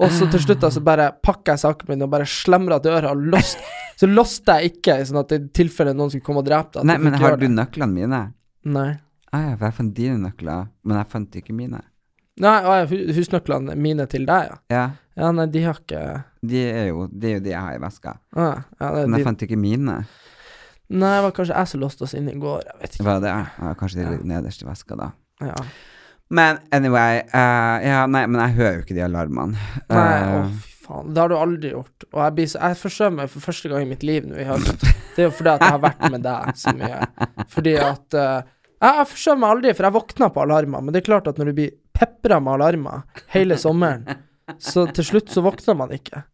[0.02, 3.10] Og så til slutt altså så bare pakka jeg sakene mine og bare slemra døra
[3.12, 3.50] og.
[4.00, 6.86] Så låste jeg ikke, sånn at i tilfelle noen skulle komme og drepe deg.
[6.88, 8.22] Nei, men har du nøklene mine?
[8.72, 8.88] Nei.
[9.32, 11.78] Ah, ja, for jeg fant dine nøkler, men jeg fant ikke mine.
[12.42, 14.58] Nei, ah, husnøklene mine til deg, ja.
[14.72, 14.82] Ja,
[15.18, 16.02] Ja, nei, de har ikke
[16.42, 18.16] de er jo, det er jo de jeg har i veska.
[18.34, 18.46] Ja,
[18.80, 19.96] ja, det, Men jeg de, fant ikke mine.
[20.92, 22.62] nei, det var kanskje jeg som låste oss inn i går.
[22.70, 23.04] Jeg vet ikke.
[23.06, 23.34] Hva er det?
[23.60, 25.10] Ja, kanskje de ligger nederst i veska, da.
[25.44, 25.54] Ja.
[26.32, 29.58] Men anyway uh, Ja, nei, men jeg hører jo ikke de alarmene.
[29.92, 31.12] Nei, Eh, å fy faen.
[31.14, 32.06] Det har du aldri gjort.
[32.10, 34.48] Og jeg, blir så, jeg forsømmer meg for første gang i mitt liv nå i
[34.48, 34.82] høst.
[35.12, 37.02] Det er jo fordi at jeg har vært med deg så mye.
[37.52, 38.40] Fordi at uh,
[38.82, 40.82] Jeg, jeg forsømmer meg aldri, for jeg våkner på alarmer.
[40.82, 43.04] Men det er klart at når du blir pepra med alarmer
[43.36, 44.08] hele sommeren,
[44.58, 46.24] så til slutt så våkner man ikke.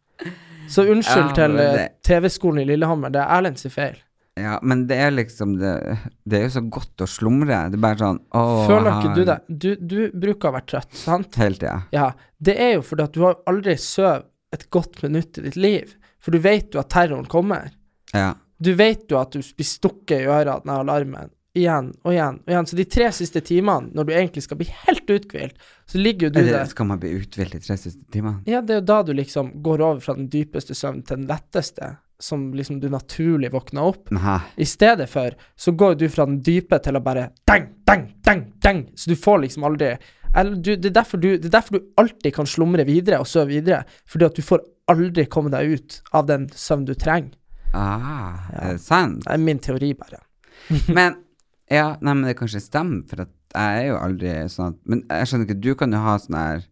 [0.69, 3.09] Så unnskyld Ja, til eh, det- TV-skolen i Lillehammer.
[3.13, 3.95] Det er Erlend sin feil.
[4.39, 5.97] ja, men det er liksom det,
[6.29, 7.69] det er jo så godt å slumre.
[7.71, 9.37] Det er bare sånn Å, Føler ikke du det?
[9.49, 11.35] Du, du bruker å være trøtt, sant?
[11.41, 11.73] Hele tida.
[11.91, 15.55] Ja, det er jo fordi at du har aldri sovet et godt minutt i ditt
[15.57, 15.95] liv.
[16.19, 17.69] For du vet jo at terroren kommer.
[18.13, 18.33] Ja.
[18.59, 21.29] Du vet jo at du blir stukket i øret av den alarmen.
[21.57, 22.67] Igjen og igjen og igjen.
[22.69, 25.55] Så de tre siste timene, når du egentlig skal bli helt uthvilt,
[25.89, 26.65] så ligger jo du der.
[26.69, 28.43] skal man bli uthvilt de tre siste timene?
[28.45, 31.27] Ja, det er jo da du liksom går over fra den dypeste søvnen til den
[31.31, 34.11] letteste, som liksom du naturlig våkner opp.
[34.13, 34.37] Nei.
[34.61, 38.45] I stedet for så går du fra den dype til å bare deng, deng, deng,
[38.61, 39.95] deng, Så du får liksom aldri
[40.35, 43.25] eller du, det, er derfor du, det er derfor du alltid kan slumre videre og
[43.25, 43.79] sove videre.
[44.05, 44.61] Fordi at du får
[44.93, 47.33] aldri komme deg ut av den søvn du trenger.
[47.73, 48.59] Ah, Ja.
[48.61, 49.23] er det sant?
[49.25, 50.21] Det er min teori, bare.
[50.93, 51.15] Men
[51.69, 55.29] Ja, nei, men det kanskje stemmer, for jeg er jo aldri sånn at Men jeg
[55.29, 56.63] skjønner ikke, du kan jo ha sånn her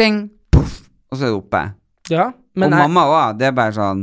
[0.00, 0.80] ding, poff,
[1.12, 1.62] og så er det oppe.
[2.12, 4.02] Ja, men, og jeg, mamma òg, det er bare sånn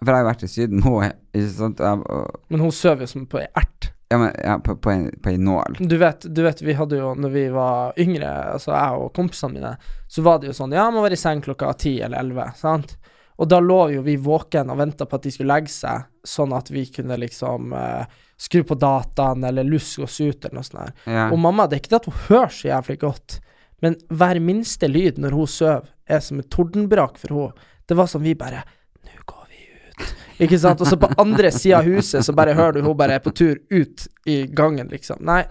[0.00, 1.82] For jeg har jo vært i Syden hun ikke sant?
[1.82, 3.92] Og, og, men hun sover jo som på ei ert.
[4.12, 5.78] Ja, men ja, på, på, en, på en nål.
[5.80, 9.56] Du vet, du vet, vi hadde jo, når vi var yngre, altså jeg og kompisene
[9.56, 9.70] mine,
[10.12, 12.98] så var det jo sånn Ja, må være i seng klokka ti eller elleve, sant?
[13.40, 16.52] Og da lå jo vi våken og venta på at de skulle legge seg, sånn
[16.52, 21.02] at vi kunne liksom eh, skru på dataen eller lusk oss ut eller noe sånt.
[21.06, 21.28] Ja.
[21.30, 23.38] Og mamma, det er ikke det at hun hører så jævlig godt,
[23.82, 27.68] men hver minste lyd når hun sover, er som et tordenbrak for henne.
[27.88, 28.62] Det var sånn vi bare
[29.06, 30.10] Nå går vi ut.
[30.44, 30.82] Ikke sant?
[30.82, 33.32] Og så på andre sida av huset så bare hører du hun bare er på
[33.34, 35.22] tur ut i gangen, liksom.
[35.26, 35.44] Nei.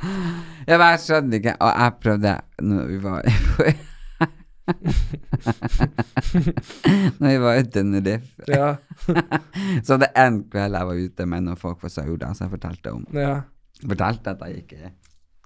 [0.67, 1.56] Jeg skjønner ikke.
[1.60, 2.36] Og jeg prøvde
[2.67, 3.32] når vi var
[7.19, 8.47] Når vi var ute i Tenerife.
[8.47, 8.69] Ja.
[9.86, 12.95] Så det en kveld jeg var ute med noen folk fra Sauda, som jeg fortalte
[12.95, 13.05] om.
[13.15, 13.41] ja.
[13.81, 14.79] Fortalte at jeg gikk i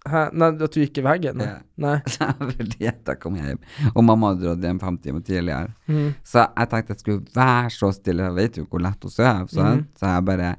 [0.06, 0.20] Hæ?
[0.38, 1.40] Nei, at du gikk i veggen?
[1.42, 1.54] Ja.
[1.82, 1.96] Nei.
[2.58, 3.58] Fordi jeg kom hjem.
[3.96, 5.72] Og mamma hadde dratt hjem fem timer tidligere.
[5.90, 6.12] Mm.
[6.22, 9.48] Så jeg tenkte jeg skulle være så stille, jeg vet jo hvor lett hun sover.
[9.50, 9.82] mm.
[9.98, 10.52] Så jeg bare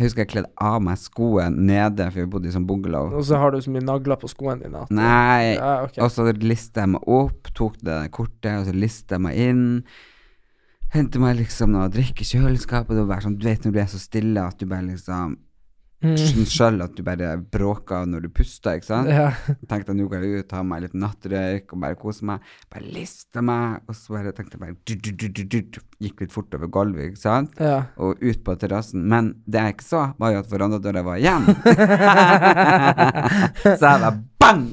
[0.00, 3.10] Jeg husker jeg kledde av meg skoene nede, for vi bodde i sånn bungalow.
[3.18, 5.58] Og så har du så mye nagler på skoene dine at Nei.
[5.58, 6.00] Ja, okay.
[6.00, 9.66] Og så lista jeg meg opp, tok det kortet, og så lista jeg meg inn.
[10.94, 12.96] Hentet meg liksom noe å drikke i kjøleskapet.
[12.96, 15.36] Det var bare sånn, du vet når du er så stille at du bare liksom
[16.00, 16.16] Mm.
[16.48, 19.10] sjøl at du bare bråker når du puster, ikke sant?
[19.12, 19.36] Ja.
[19.68, 22.38] Tenkte jeg nå går jeg ut, tar meg litt nattrøyk og bare koser meg.
[22.72, 25.12] Bare lister meg, og så bare tenkte jeg bare du, du,
[25.44, 25.60] du.
[26.00, 27.52] Gikk litt fort over gulvet, ikke sant?
[27.60, 27.92] Ja.
[28.00, 29.04] Og ut på terrassen.
[29.12, 31.44] Men det jeg ikke så, var jo at verandadøra var igjen.
[33.80, 34.64] så jeg bare bang!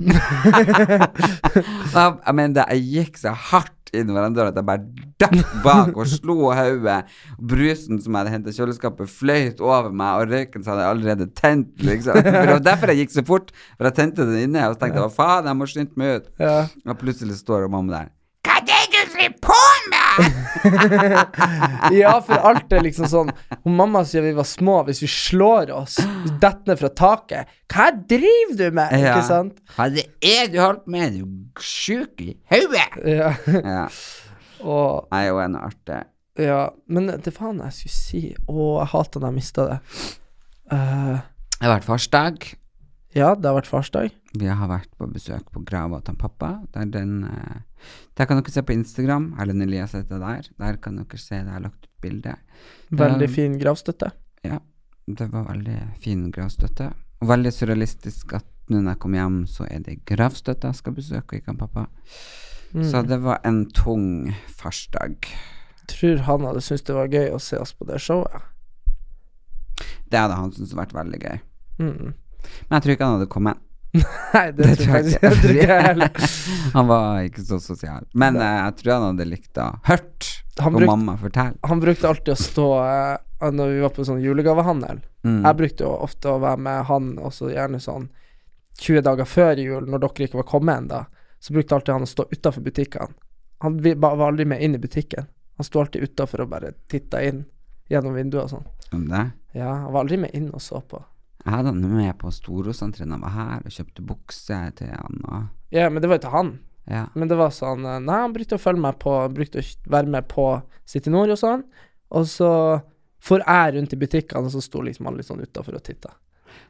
[1.97, 6.09] Og jeg mener, jeg gikk så hardt inn døra at jeg bare datt bak og
[6.09, 6.99] slo hodet.
[7.37, 10.95] Brusen som jeg hadde hentet i kjøleskapet, fløyt over meg, og røyken så hadde jeg
[10.95, 11.73] allerede tent.
[11.83, 12.19] Liksom.
[12.27, 13.53] For det var derfor jeg gikk så fort.
[13.77, 16.19] For jeg tente den inne, og så tenkte jeg hva faen, jeg må skynde meg
[16.19, 16.31] ut.
[16.41, 16.59] Ja.
[16.87, 18.13] Og plutselig står mamma der.
[18.47, 19.56] Hva er det du driver på?
[22.01, 23.31] ja, for alt er liksom sånn
[23.63, 25.97] Hun mamma sier vi var små, hvis vi slår oss,
[26.41, 28.93] detter ned fra taket Hva driver du med?
[28.97, 29.59] Ikke sant?
[29.75, 31.17] Hva er du holdt med?
[31.17, 32.87] Du sjuk i hodet?
[33.05, 33.33] Ja.
[33.61, 33.87] Ja.
[34.67, 35.99] Og Nei, hun er noe artig.
[36.41, 39.77] Ja, men det faen jeg skulle si Å, jeg hater da jeg mista det.
[40.73, 41.17] Uh,
[41.57, 42.47] Det har vært farsdag.
[43.17, 44.11] ja, det har vært farsdag.
[44.37, 46.49] Vi har vært på besøk på grava til pappa.
[46.75, 47.61] Der, den, eh,
[48.17, 49.31] der kan dere se på Instagram.
[49.39, 50.49] Erlend Elias heter der.
[50.57, 51.53] Der kan dere se det.
[51.53, 52.33] Har lagt ut bilde.
[52.89, 54.11] Veldig fin gravstøtte.
[54.45, 54.59] Ja,
[55.07, 56.91] det var veldig fin gravstøtte.
[57.21, 60.95] Og veldig surrealistisk at nå når jeg kom hjem, så er det gravstøtte jeg skal
[60.97, 61.85] besøke, og ikke han pappa.
[62.73, 62.83] Mm.
[62.83, 65.29] Så det var en tung farsdag.
[65.87, 68.49] Tror han hadde syntes det var gøy å se oss på det showet.
[70.11, 71.39] Det hadde han syntes vært veldig gøy.
[71.79, 72.11] Mm.
[72.67, 73.63] Men jeg tror ikke han hadde kommet.
[74.33, 75.21] Nei, det, tror jeg ikke.
[75.27, 76.27] jeg tror ikke heller.
[76.77, 78.05] han var ikke så sosial.
[78.13, 80.29] Men eh, jeg tror han hadde likt å hørt
[80.59, 81.57] Han brukte- mamma fortelle.
[81.71, 85.01] Han brukte alltid å stå eh, Når vi var på sånn julegavehandel.
[85.27, 85.41] Mm.
[85.45, 88.09] Jeg brukte jo ofte å være med han også gjerne sånn
[88.77, 91.03] 20 dager før jul, når dere ikke var kommet ennå.
[91.41, 93.13] Så brukte alltid han å stå utafor butikkene.
[93.65, 95.25] Han var aldri med inn i butikken.
[95.57, 97.43] Han sto alltid utafor og bare titta inn
[97.89, 98.67] gjennom vinduet og sånn.
[99.57, 101.01] Ja, han var aldri med inn og så på.
[101.47, 105.21] Jeg hadde han med på Storosenteret da han var her, og kjøpte bukse til han.
[105.23, 106.49] Og, Ja, men det var jo til han.
[106.91, 107.05] ja.
[107.15, 110.11] Men det var sånn eh, Nei, han brukte å følge meg på Brukte å være
[110.11, 110.47] med på
[110.87, 111.63] City Nord og sånn.
[112.11, 112.51] Og så
[113.23, 116.13] for jeg rundt i butikkene, og så sto liksom alle litt sånn utafor og titta.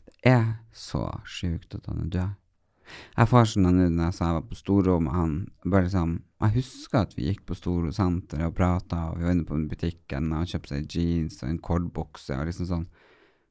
[0.08, 2.36] Det er så sjukt at han er død.
[3.18, 5.34] Jeg får sånn nå når jeg sa jeg var på Storo med han
[5.66, 9.36] bare liksom, Jeg husker at vi gikk på Storo senter og prata, og vi var
[9.36, 12.88] inne på butikken, og han kjøpte seg jeans og en kordbukse og liksom sånn.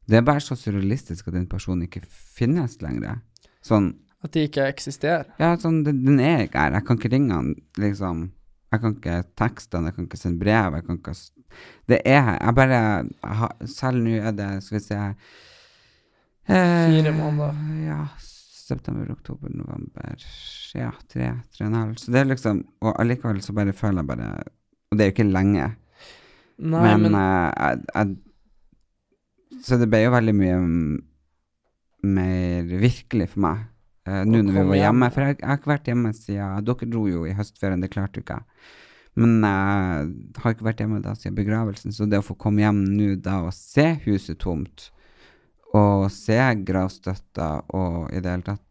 [0.06, 3.18] Det er bare så surrealistisk at den personen ikke finnes lenger.
[3.64, 5.28] Sånn At de ikke eksisterer.
[5.38, 6.76] Ja, sånn, den, den er ikke her.
[6.78, 8.28] Jeg kan ikke ringe han, liksom.
[8.72, 11.16] Jeg kan ikke tekste han, jeg kan ikke sende brev, jeg kan ikke
[11.88, 12.38] Det er her.
[12.40, 17.60] Jeg bare jeg har, Selv nå er det, skal vi se eh, Fire måneder.
[17.86, 18.00] Ja.
[18.66, 20.14] September, oktober, november
[20.74, 21.96] Ja, tre, tre og en halv.
[22.02, 24.30] Så det er liksom Og allikevel så bare føler jeg bare
[24.90, 25.68] Og det er jo ikke lenge.
[26.56, 28.16] Nei, men men, eh, jeg, jeg
[29.64, 30.58] Så det ble jo veldig mye
[32.06, 33.62] mer virkelig for meg
[34.08, 35.08] uh, nå når vi var hjemme.
[35.14, 38.20] For jeg, jeg har ikke vært hjemme siden Dere dro jo i høstferien, det klarte
[38.20, 38.66] jo ikke jeg.
[39.16, 42.82] Men jeg har ikke vært hjemme da siden begravelsen, så det å få komme hjem
[42.98, 44.90] nå da og se huset tomt,
[45.76, 46.36] og se
[46.68, 48.62] gravstøtta og i det hele tatt,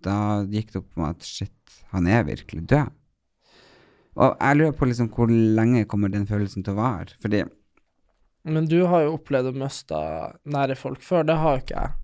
[0.00, 0.16] da
[0.48, 2.96] gikk det opp for meg at shit, han er virkelig død.
[4.20, 7.44] Og jeg lurer på liksom hvor lenge kommer den følelsen til å vare, fordi
[8.42, 9.98] men du har jo opplevd å miste
[10.48, 11.26] nære folk før.
[11.28, 11.96] Det har jo ikke jeg.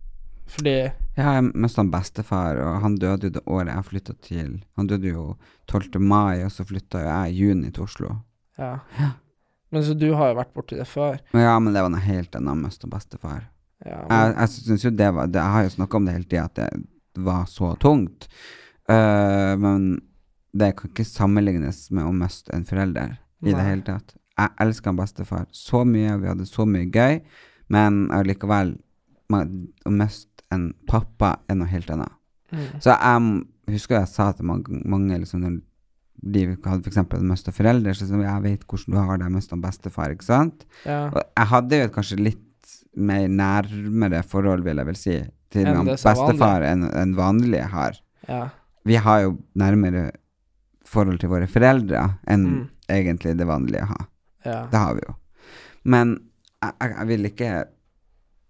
[0.47, 0.75] Fordi
[1.17, 5.11] Jeg har mista bestefar, og han døde jo det året jeg flytta til Han døde
[5.11, 5.25] jo
[5.67, 5.99] 12.
[5.99, 8.13] mai, og så flytta jo jeg i juni til Oslo.
[8.61, 8.79] Ja.
[9.75, 11.19] Men så du har jo vært borti det før.
[11.35, 13.49] Ja, men det var noe helt annet å miste bestefar.
[13.85, 16.15] Ja, Jeg, men, jeg syns jo det var det, Jeg har jo snakka om det
[16.15, 18.29] hele tida, at det var så tungt.
[18.87, 19.89] Uh, men
[20.57, 24.15] det kan ikke sammenlignes med å miste en forelder i det hele tatt.
[24.37, 27.21] Jeg elsker en bestefar så mye, vi hadde så mye gøy,
[27.73, 28.77] men allikevel
[29.33, 32.13] Å miste en pappa er noe helt annet.
[32.53, 35.57] mm, Så jeg husker jeg sa til mange, mange liksom, når
[36.23, 39.57] de hadde eksempel mista foreldre, så sa jeg vet hvordan du har det, jeg mista
[39.57, 40.65] bestefar, ikke sant?
[40.85, 41.09] ja.
[41.11, 45.17] Og jeg hadde jo et kanskje litt mer nærmere forhold, vil jeg vel si,
[45.51, 47.99] til Enn er bestefar enn vanlig vanlige har.
[48.29, 48.49] ja.
[48.87, 50.13] Vi har jo nærmere
[50.87, 52.69] forhold til våre foreldre enn Mm.
[52.89, 54.07] egentlig det vanlige har.
[54.47, 54.61] Ja.
[54.73, 55.17] Det har vi jo.
[55.87, 56.19] Men
[56.63, 57.51] jeg, jeg, jeg vil ikke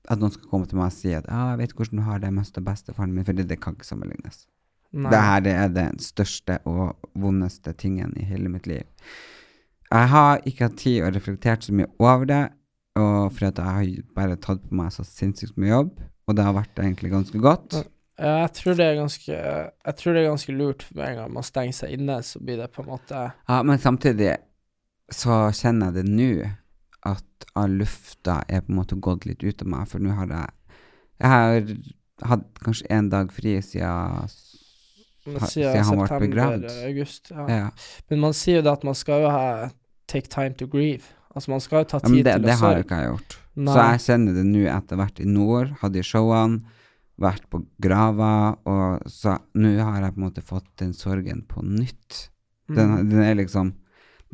[0.07, 2.21] at noen skal komme til meg og si at ah, 'jeg vet hvordan du har
[2.23, 4.47] det, mest av bestefaren min', for det, kan ikke sammenlignes.
[4.93, 5.11] Nei.
[5.11, 8.85] Det her det er den største og vondeste tingen i hele mitt liv.
[9.91, 12.45] Jeg har ikke hatt tid og reflektert så mye over det,
[12.97, 16.45] og for at jeg har bare tatt på meg så sinnssykt mye jobb, og det
[16.45, 17.75] har vært egentlig ganske godt.
[17.75, 17.85] Ja,
[18.47, 21.43] Jeg tror det er ganske Jeg tror det er ganske lurt med en gang man
[21.43, 24.39] stenger seg inne, så blir det på en måte Ja, men samtidig
[25.13, 26.51] så kjenner jeg det nå,
[27.07, 30.27] at all lufta er på en måte gått litt ut av meg, for nå har
[30.27, 30.53] jeg
[31.21, 31.63] Jeg har
[32.29, 34.29] hatt kanskje en dag fri siden,
[35.25, 36.67] siden siden han ble begravd.
[36.87, 37.31] august.
[37.31, 37.47] Ja.
[37.49, 37.71] ja.
[38.11, 39.69] Men man sier jo det at man skal jo ha
[40.07, 41.09] take time to grieve.
[41.35, 43.11] Altså man skal jo ta Ja, tid det, til det å har jo ikke jeg
[43.11, 43.39] gjort.
[43.57, 43.73] Nei.
[43.73, 46.61] Så jeg kjenner det nå etter hvert i nord, hadde i showene,
[47.17, 48.31] vært på grava,
[48.69, 52.27] og så nå har jeg på en måte fått den sorgen på nytt.
[52.69, 53.09] Den, Mm.
[53.11, 53.73] den er liksom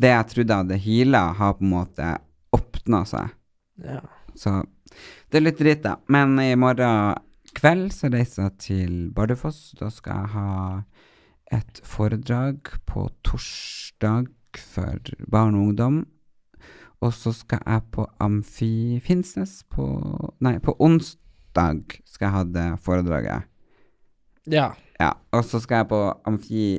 [0.02, 2.08] Det jeg trodde hadde heala, har på en måte
[2.52, 3.34] åpna seg.
[3.82, 4.00] Ja.
[4.34, 4.62] Så
[5.30, 5.96] det er litt dritt, da.
[6.12, 7.14] Men i morgen
[7.56, 9.72] kveld så reiser jeg til Bardufoss.
[9.78, 10.48] Da skal jeg ha
[11.52, 16.02] et foredrag på torsdag for barn og ungdom.
[17.02, 19.86] Og så skal jeg på Amfi Finnsnes på
[20.44, 23.48] Nei, på onsdag skal jeg ha det foredraget.
[24.46, 24.72] ja.
[25.00, 25.12] Ja.
[25.32, 26.78] Og så skal jeg på Amfi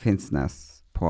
[0.00, 1.08] Finnsnes på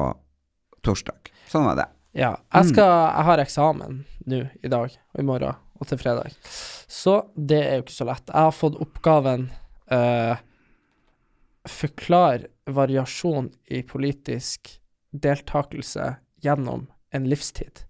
[0.87, 1.31] torsdag.
[1.51, 1.87] Sånn var det.
[2.17, 2.33] Ja.
[2.55, 2.71] Jeg, Mm.
[2.73, 6.33] skal, jeg har eksamen nå i dag og i morgen og til fredag.
[6.89, 8.27] Så det er jo ikke så lett.
[8.33, 9.51] Jeg har fått oppgaven
[9.93, 10.37] uh,
[11.67, 17.83] Forklar variasjon i politisk deltakelse gjennom en livstid.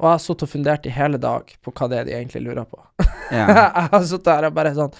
[0.00, 2.42] Og jeg har sittet og fundert i hele dag på hva det er de egentlig
[2.46, 2.80] lurer på.
[3.32, 3.44] Ja.
[3.52, 4.96] jeg har sittet her og bare sånn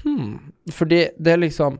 [0.00, 0.38] Hm.
[0.72, 1.76] Fordi det er liksom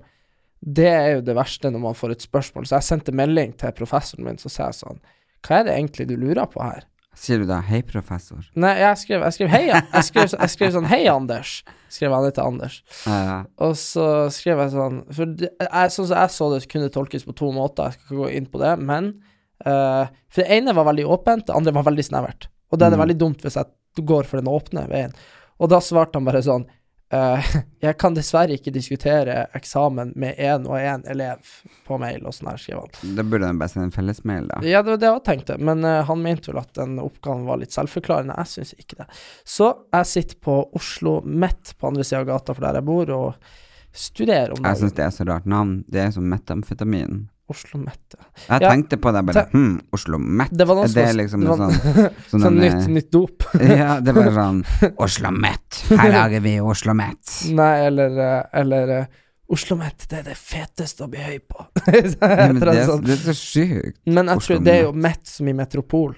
[0.64, 2.64] Det er jo det verste når man får et spørsmål.
[2.66, 5.00] Så jeg sendte melding til professoren min, så sa jeg sånn
[5.44, 6.86] Hva er det egentlig du lurer på her?
[7.14, 8.42] Sier du da 'hei, professor'?
[8.58, 11.62] Nei, jeg skrev, jeg skrev hei, jeg skrev, jeg skrev sånn hei, Anders.
[11.88, 12.82] Skrev han til Anders.
[13.06, 13.44] Ja.
[13.62, 17.24] Og så skrev jeg sånn For det, jeg, sånn som jeg så det, kunne tolkes
[17.24, 17.84] på to måter.
[17.84, 19.12] Jeg skal ikke gå inn på det, men
[19.66, 22.48] uh, For det ene var veldig åpent, det andre var veldig snevert.
[22.72, 23.04] Og det er det Mm.
[23.06, 25.12] veldig dumt hvis jeg går for den åpne veien.
[25.60, 26.66] Og da svarte han bare sånn
[27.84, 31.42] Jeg kan dessverre ikke diskutere eksamen med én og én elev
[31.86, 33.16] på mail, og sånn her, skriver han.
[33.18, 34.62] Da burde han bare sende en fellesmail, da.
[34.66, 37.60] Ja, det var det jeg tenkte, men uh, han mente vel at den oppgaven var
[37.60, 38.38] litt selvforklarende.
[38.40, 39.08] Jeg syns ikke det.
[39.56, 43.14] Så jeg sitter på Oslo midt på andre sida av gata for der jeg bor,
[43.14, 43.54] og
[43.94, 45.78] studerer om Jeg syns det er så rart navn.
[45.90, 47.24] Det er som metamfetamin.
[47.50, 48.14] Oslo Met.
[48.48, 48.70] Jeg Ja.
[48.70, 50.50] tenkte på det bare Te- Hm, Oslo Met?
[50.56, 51.74] Det var noe Er det var- liksom det sånn
[52.30, 53.42] sånn, Sånn nytt, nytt dop.
[53.60, 54.62] Ja, det var sånn
[55.04, 55.82] Oslo Met.
[55.90, 57.36] Her lager vi Oslo Met.
[57.52, 59.06] Nei, eller, eh, eller eh,
[59.52, 61.66] Oslo Met, det er det feteste å bli høy på.
[61.92, 63.04] Ja, men det, er, sånn.
[63.04, 63.98] det er så sjukt.
[64.06, 65.02] Men jeg tror det er jo Met.
[65.02, 66.14] Met som i metropol.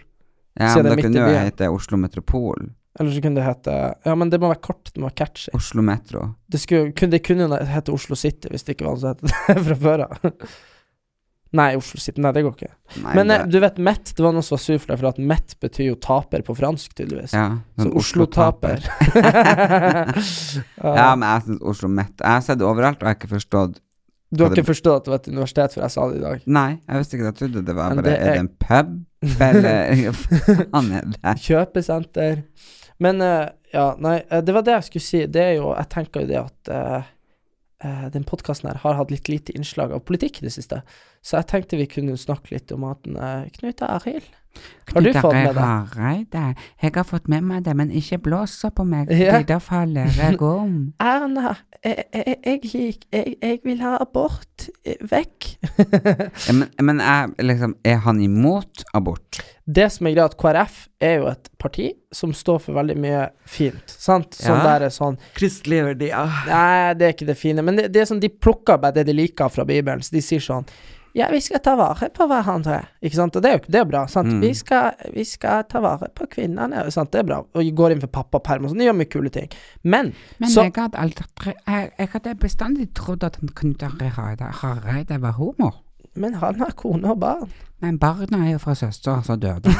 [0.56, 2.68] Ja, men det er det kunne jo hete Oslo Metropol.
[2.98, 3.72] Eller så kunne det hete
[4.06, 5.50] Ja, men det må være kort, det må være catchy.
[5.52, 6.22] Oslo Metro.
[6.48, 9.20] Det, skulle, det kunne jo hete Oslo City hvis det ikke var noe som het
[9.26, 10.30] det fra før av.
[11.52, 12.20] Nei, Oslo City.
[12.20, 12.72] Nei, det går ikke.
[13.04, 14.98] Nei, Men eh, det, du vet Met, det var noen som var sur for deg,
[14.98, 17.32] for at Met betyr jo taper på fransk, tydeligvis.
[17.36, 17.46] ja,
[17.78, 18.82] Så sånn Oslo-taper.
[20.82, 23.30] Ja, men jeg syns Oslo Met Jeg har sett det overalt, og jeg har ikke
[23.34, 23.78] forstått
[24.34, 26.46] Du har ikke forstått at det var et universitet før jeg sa det i dag?
[26.58, 27.32] Nei, jeg visste ikke det.
[27.32, 28.94] Jeg trodde det var Men bare det Er er- det en pub,
[29.40, 30.12] eller
[30.72, 31.34] faen er det?
[31.46, 32.40] Kjøpesenter.
[33.02, 35.20] Men uh, ja, nei, eh, det var det jeg skulle si.
[35.28, 37.02] Det er jo Jeg tenker jo det at uh,
[37.84, 40.82] uh, den podkasten her har hatt litt lite innslag av politikk i det siste.
[41.26, 44.28] Så jeg tenkte vi kunne snakke litt om at uh, Knut Arild
[44.92, 46.42] Har du fått med deg Hareide,
[46.80, 49.40] jeg har fått med meg det, men ikke blås på meg, Ja.
[49.44, 50.76] da faller jeg om.
[51.02, 55.50] Erna, jeg, jeg, jeg, jeg, jeg vil ha abort eh, vekk.
[56.48, 59.42] Men, men er, liksom, er han imot abort?
[59.66, 63.22] Det som er greit, at KrF er jo et parti som står for veldig mye
[63.50, 63.92] fint.
[63.92, 64.38] Sant?
[64.38, 64.64] Sånn Ja.
[64.78, 66.36] der er sånn Kristelige verdier.
[66.48, 67.66] Nei, det er ikke det fine.
[67.66, 70.00] Men det, det er sånn, de plukker bare det de liker fra Bibelen.
[70.06, 70.64] Så de sier sånn
[71.16, 72.82] Ja, vi skal ta vare på hverandre.
[73.00, 73.36] Ikke sant?
[73.38, 74.02] Og det er jo det er bra.
[74.12, 74.28] Sant?
[74.34, 74.42] Mm.
[74.44, 76.82] Vi, skal, vi skal ta vare på kvinnene.
[76.92, 77.08] Sant?
[77.14, 77.38] Det er bra.
[77.40, 78.84] Og går inn for pappaperm og sånn.
[78.84, 79.48] Gjør mye kule ting.
[79.80, 84.44] Men, Men så jeg, hadde aldri, jeg, jeg hadde bestandig trodd at han Knut Arild
[84.60, 85.72] Hareide var homo.
[86.20, 87.48] Men han har kone og barn.
[87.84, 89.72] Men barna er jo fra søster som døde.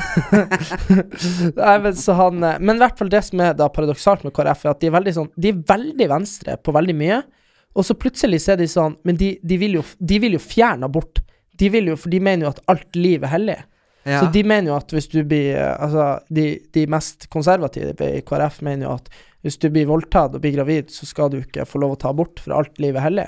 [1.61, 4.35] Nei, men så han eh, Men i hvert fall det som er da paradoksalt med
[4.37, 7.23] KrF, er at de er veldig sånn De er veldig venstre på veldig mye,
[7.77, 10.43] og så plutselig så er de sånn Men de, de, vil, jo, de vil jo
[10.43, 11.21] fjerne abort.
[11.61, 13.57] De vil jo For de mener jo at alt liv er hellig.
[14.07, 14.21] Ja.
[14.23, 18.23] Så de mener jo at hvis du blir eh, Altså, de, de mest konservative i
[18.27, 19.11] KrF mener jo at
[19.47, 22.11] hvis du blir voldtatt og blir gravid, så skal du ikke få lov å ta
[22.11, 23.27] abort, for alt liv er hellig.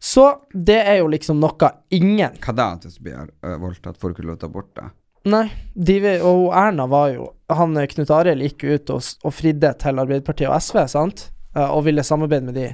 [0.00, 4.12] Så det er jo liksom noe ingen Hva da, hvis du blir øh, voldtatt, får
[4.12, 4.88] du ikke lov til å abort, da?
[5.26, 9.72] Nei, de, og Erna var jo Han eh, Knut Arild gikk ut og, og fridde
[9.82, 11.26] til Arbeiderpartiet og SV, sant?
[11.56, 12.66] Eh, Og ville samarbeide med de.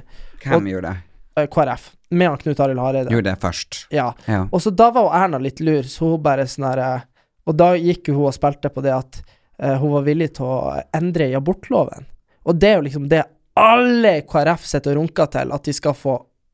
[0.43, 0.97] Hvem Og- gjorde det?
[1.37, 1.91] eh, KrF.
[2.11, 3.09] Med han Knut Arild Hareide.
[3.09, 3.85] Gjorde det først.
[3.89, 4.13] Ja.
[4.27, 4.43] Ja.
[4.51, 7.03] Og så da var jo Erna litt lur, så hun bare sånn herre
[7.47, 9.21] Og da gikk jo hun og spilte på det at
[9.61, 12.05] uh, hun var villig til å endre i abortloven.
[12.45, 13.23] Og det er jo liksom det
[13.57, 16.13] alle i KrF sitter og runker til, at de skal få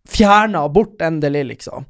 [0.09, 1.85] fjerna abort endelig, liksom.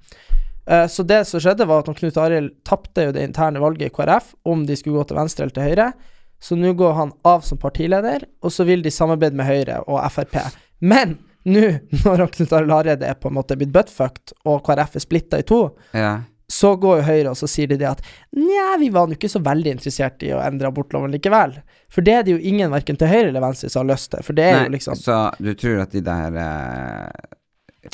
[0.67, 3.95] Eh, så det som skjedde, var at Knut Arild tapte jo det interne valget i
[3.95, 5.93] KrF, om de skulle gå til venstre eller til høyre.
[6.39, 9.99] Så nå går han av som partileder, og så vil de samarbeide med Høyre og
[10.13, 10.38] Frp.
[10.80, 11.65] Men nå,
[12.06, 15.47] når Knut Arild Hareide er på en måte blitt buttfucked, og KrF er splitta i
[15.47, 16.19] to, ja.
[16.52, 18.04] så går jo Høyre og så sier de det at
[18.38, 21.58] nja, vi var nå ikke så veldig interessert i å endre abortloven likevel.
[21.91, 24.23] For det er det jo ingen verken til høyre eller venstre som har lyst til,
[24.25, 27.36] for det er Nei, jo liksom Så du tror at de der eh,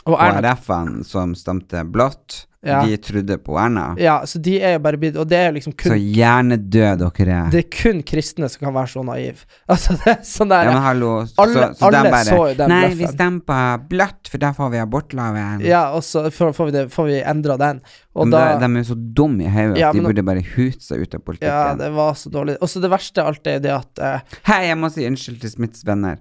[0.10, 2.80] Og Erna KrF-ene som stemte blått, Ja.
[2.82, 3.92] de trodde på Erna?
[4.02, 6.98] Ja, så de er jo bare blitt Og det er jo liksom kun Så hjernedøde
[7.14, 7.52] dere er.
[7.54, 9.44] Det er kun kristne som kan være så naive.
[9.70, 12.56] Altså, det er sånn der ja, men hallo, alle- så, så alle bare så jo
[12.58, 12.98] den Nei, bløffen.
[13.04, 15.62] vi stemmer blått, for da får vi abortloven.
[15.62, 17.84] Ja, og så får, får vi, det- får vi endra den.
[18.16, 20.42] Og Men da de, er jo så dumme i hodet Ja, at de burde bare
[20.56, 21.54] hute seg ut av politikken.
[21.54, 22.58] Ja, det var så dårlig.
[22.66, 25.40] Og så det verste av alt er det at uh, Hei, jeg må si unnskyld
[25.46, 26.18] til Smiths venner.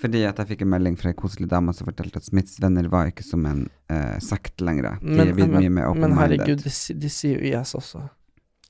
[0.00, 2.88] Fordi at jeg fikk en melding fra ei koselig dame som fortalte at Smiths venner
[2.92, 4.96] var ikke som en uh, sekt lenger.
[5.02, 6.40] De Men, er mye mer open-minded.
[6.40, 6.64] de, herregud,
[7.04, 8.06] de sier jo yes også.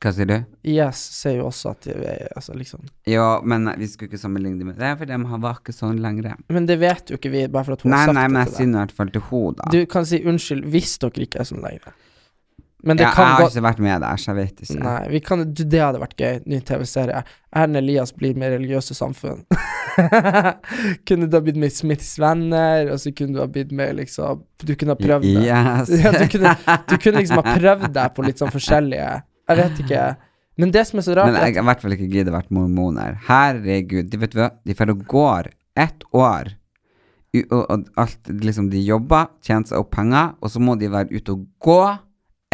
[0.00, 0.36] Hva sier du?
[0.64, 4.56] Yes sier jo også at de er altså liksom Ja, men vi skulle ikke sammenligne
[4.62, 6.38] dem med det, for de var ikke sånn lenger.
[6.48, 8.38] Men det vet jo ikke vi, bare for at hun Nei, har sagt nei, men
[8.38, 9.72] det jeg nei, sier jeg sier i hvert fall til henne, da.
[9.74, 11.98] Du kan si unnskyld hvis dere ikke er sånn lenger.
[12.82, 14.78] Men det ja, jeg har ikke vært med der, så jeg vet ikke.
[14.80, 16.38] Nei, vi kan, du, det hadde vært gøy.
[16.48, 17.22] Ny TV-serie.
[17.52, 19.42] Erlend Elias blir med religiøse samfunn.
[21.08, 24.44] kunne du ha blitt med Smiths venner, og så kunne du ha blitt med liksom
[24.64, 25.44] Du kunne ha prøvd det.
[25.44, 25.92] Yes.
[26.00, 26.54] Ja, du, kunne,
[26.88, 30.04] du kunne liksom ha prøvd deg på litt sånn forskjellige Jeg vet ikke.
[30.60, 32.50] Men det som er så rart, Men jeg har i hvert fall ikke giddet vært
[32.52, 33.16] mormoner.
[33.28, 36.50] Herregud, de vet du hva, de får og går ett år,
[37.46, 41.14] og, og alt, liksom de jobber, tjener seg opp penger, og så må de være
[41.14, 41.82] ute og gå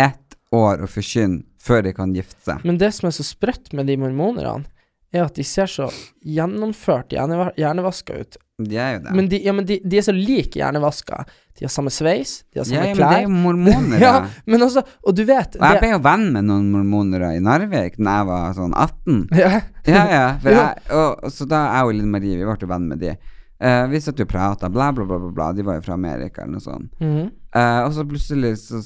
[0.00, 2.64] ett år å forkynne før de kan gifte seg.
[2.66, 4.68] Men det som er så sprøtt med de mormonerne,
[5.14, 5.86] er at de ser så
[6.26, 8.38] gjennomført hjerne, hjernevaska ut.
[8.56, 9.14] De er jo det.
[9.16, 11.22] Men, de, ja, men de, de er så like hjernevaska.
[11.58, 13.42] De har samme sveis, de har ja, samme ja, men det er jo klær.
[13.44, 16.66] mormoner, ja, men også Og du vet Og jeg det, ble jo venn med noen
[16.72, 19.22] mormonere i Narvik da jeg var sånn 18.
[19.42, 19.52] ja,
[19.86, 20.26] Ja, ja.
[20.42, 23.14] Jeg, og, så da jeg og Linn Marie, vi ble jo venn med de.
[23.56, 25.50] Uh, vi satt jo og prata, bla, bla, bla, bla, bla.
[25.56, 26.90] De var jo fra Amerika eller noe sånt.
[27.00, 27.28] Mm -hmm.
[27.56, 28.82] uh, og så plutselig så,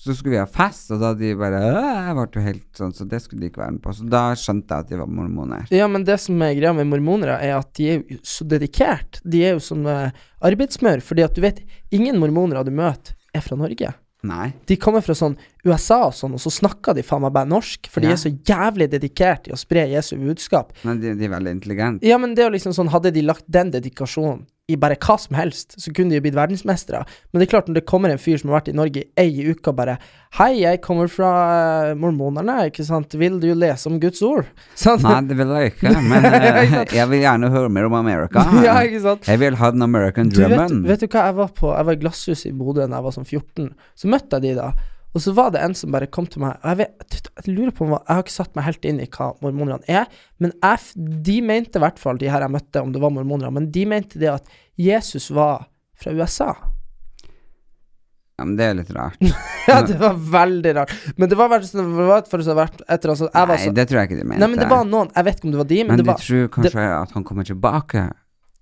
[0.00, 3.04] så skulle vi ha fest, og da de bare Jeg ble jo helt sånn, så
[3.08, 3.92] det skulle de ikke være med på.
[3.98, 5.66] Så da skjønte jeg at de var mormoner.
[5.76, 9.20] Ja, men det som er greia med mormonere, er at de er jo så dedikert.
[9.28, 10.10] De er jo som eh,
[10.40, 11.60] arbeidsmør, fordi at du vet,
[11.92, 13.92] ingen mormonere du møter, er fra Norge.
[14.26, 14.50] Nei.
[14.68, 17.88] De kommer fra sånn USA og sånn, og så snakker de faen meg bare norsk,
[17.88, 18.12] for de Ja.
[18.12, 20.74] er så jævlig dedikert i å spre Jesu budskap.
[20.84, 22.04] Men de, de er veldig intelligente.
[22.08, 25.16] Ja, men det er jo liksom sånn, hadde de lagt den dedikasjonen i bare hva
[25.20, 27.02] som helst, så kunne de jo blitt verdensmestere.
[27.30, 29.08] Men det er klart, når det kommer en fyr som har vært i Norge i
[29.20, 29.98] ei uke og bare
[30.38, 31.28] Hei, jeg kommer fra
[31.90, 34.46] eh, mormonerne, ikke sant, vil du lese om Guds ord?
[34.78, 35.02] Sant?
[35.02, 38.44] Nei, det vil jeg ikke, men eh, jeg vil gjerne høre mer om Amerika.
[38.66, 39.26] ja, ikke sant?
[39.26, 41.98] Jeg vil ha den American Du vet, vet du hva, jeg var på Jeg var
[41.98, 43.68] i Glasshuset i Bodø da jeg var sånn 14.
[43.98, 44.70] Så møtte jeg de da.
[45.14, 47.86] Og så var det en som bare kom til meg Jeg, vet, jeg lurer på
[47.86, 50.06] om Jeg har ikke satt meg helt inn i hva mormonerne er,
[50.38, 53.50] men jeg, de mente i hvert fall, de her jeg møtte, om det var mormonere,
[53.54, 55.66] men de mente det at Jesus var
[56.00, 56.52] fra USA.
[58.40, 59.20] Ja, men det er litt rart.
[59.68, 60.92] Ja, det var veldig rart.
[61.20, 64.08] Men det var, sånn- det var for å vært etter Nei, så, det tror jeg
[64.08, 64.40] ikke de mente.
[64.40, 66.06] Nei, men det var noen Jeg vet ikke om det var de, men, Men det
[66.08, 68.06] var Men du tror kanskje at han kommer tilbake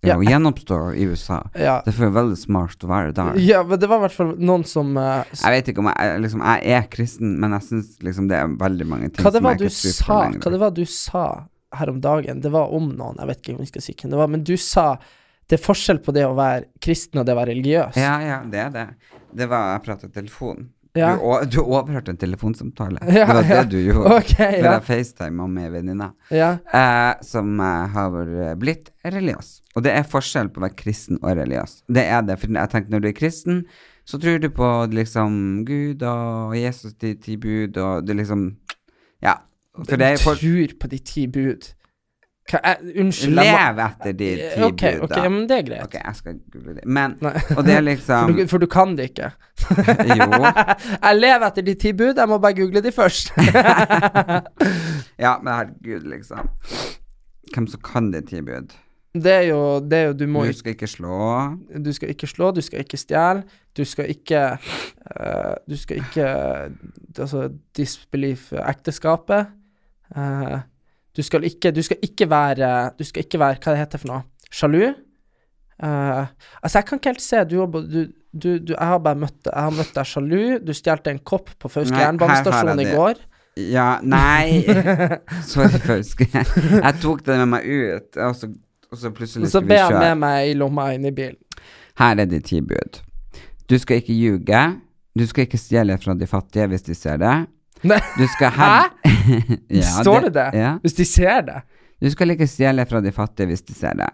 [0.06, 0.14] Ja.
[0.14, 1.40] og gjenoppstår i USA.
[1.58, 1.80] Ja.
[1.82, 3.38] Det er veldig smart å være der.
[3.42, 6.20] Ja, men det var i hvert fall noen som uh, Jeg vet ikke om jeg
[6.22, 9.48] liksom, Jeg er kristen, men jeg syns liksom det er veldig mange ting Hva som
[9.50, 10.44] jeg ikke tror på lenger.
[10.44, 11.24] Hva det var du sa
[11.78, 12.42] her om dagen?
[12.44, 14.46] Det var om noen, jeg vet ikke om jeg skal si hvem det var, men
[14.46, 14.86] du sa
[15.48, 17.96] det er forskjell på det å være kristen og det å være religiøs.
[17.96, 18.88] Ja, ja, det er det.
[19.38, 20.68] Det var Jeg pratet i telefon
[20.98, 21.10] Ja.
[21.48, 23.00] Du, overhørte en telefonsamtale.
[23.06, 24.18] Ja, det var det du gjorde.
[24.20, 24.74] Okay, ja.
[24.76, 26.50] jeg facetima med venninne Ja.
[26.74, 29.52] eh, som eh, har blitt religiøs.
[29.76, 31.82] Og det er forskjell på å være kristen og religiøs.
[31.88, 32.38] Det er det.
[32.40, 33.62] For jeg tenker når du er kristen,
[34.08, 38.50] så tror du på liksom Gud og Jesus de ti bud og det liksom
[39.22, 39.38] Ja.
[39.78, 41.68] For det er for, Tror på de ti bud.
[42.52, 43.34] Jeg, unnskyld.
[43.36, 45.82] Lev etter de ti Ok, bud, ok, ja, men det er greit.
[45.84, 46.84] Ok, jeg skal google det.
[46.86, 49.30] Men Og det er For liksom du, for du kan det ikke.
[50.18, 50.28] Jo.
[50.32, 53.32] jeg lever etter de ti bud, jeg må bare google de først.
[55.18, 56.48] Ja, men herregud, liksom.
[57.54, 58.76] Hvem som kan de ti bud?
[59.18, 61.18] det er jo, det er jo Du må Du skal ikke slå.
[61.84, 63.42] Du skal ikke slå, du skal ikke stjele,
[63.76, 66.26] du skal ikke uh, Du skal ikke
[67.18, 69.48] Altså disbelieve ekteskapet.
[70.16, 70.58] Eh,
[71.18, 74.12] du skal ikke Du skal ikke være Du skal ikke være Hva det heter for
[74.12, 74.22] noe?
[74.48, 74.94] Sjalu.
[75.78, 76.26] Uh,
[76.62, 79.74] altså, jeg kan ikke helt se Du, du, du, Jeg har bare møtt Jeg har
[79.74, 80.44] møtt deg sjalu.
[80.62, 83.20] Du stjal en kopp på Fauske jernbanestasjon i går.
[83.58, 84.62] Ja, nei
[85.50, 86.28] Sorry, Fauske.
[86.30, 88.50] Jeg tok den med meg ut, og så,
[88.92, 89.66] og så plutselig Og så kjøre.
[89.66, 91.40] Så ber han med meg i lomma inn i bilen.
[91.98, 93.00] Her er de ti bud.
[93.68, 94.60] Du skal ikke ljuge.
[95.18, 97.34] Du skal ikke stjele fra de fattige hvis de ser det.
[97.82, 98.54] Du skal?
[99.80, 100.46] ja, Står det det?
[100.58, 100.76] Ja.
[100.84, 101.60] Hvis de ser det?
[102.02, 104.08] Du skal ikke stjele fra de fattige hvis de ser det.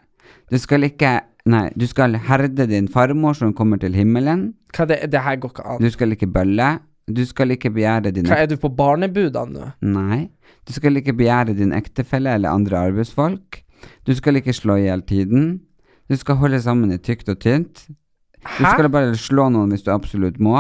[0.51, 4.55] Du skal ikke Nei, du skal herde din farmor som kommer til himmelen.
[4.73, 5.83] Hva det, det her går ikke an.
[5.83, 6.69] Du skal ikke bølle.
[7.05, 9.67] Du skal ikke begjære din Hva er du på barnebudene nå?
[9.85, 10.23] Nei.
[10.65, 13.61] Du skal ikke begjære din ektefelle eller andre arbeidsfolk.
[14.09, 15.51] Du skal ikke slå i hjel tiden.
[16.09, 17.85] Du skal holde sammen i tykt og tynt.
[17.91, 18.73] Du Hæ?
[18.73, 20.57] skal bare slå noen hvis du absolutt må.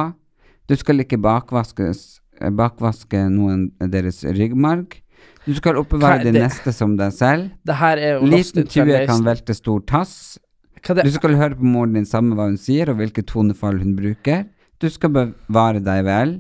[0.69, 5.01] Du skal ikke bakvaskes, bakvaske noen deres ryggmarg.
[5.45, 6.47] Du skal oppbevare din det?
[6.47, 7.51] neste som deg selv.
[7.67, 10.39] Det her er jo Liten tue kan velte stor tass.
[10.85, 13.95] Det, Du skal høre på moren din samme hva hun sier, og hvilke tonefall hun
[13.97, 14.45] bruker.
[14.81, 16.35] Du skal bevare deg vel.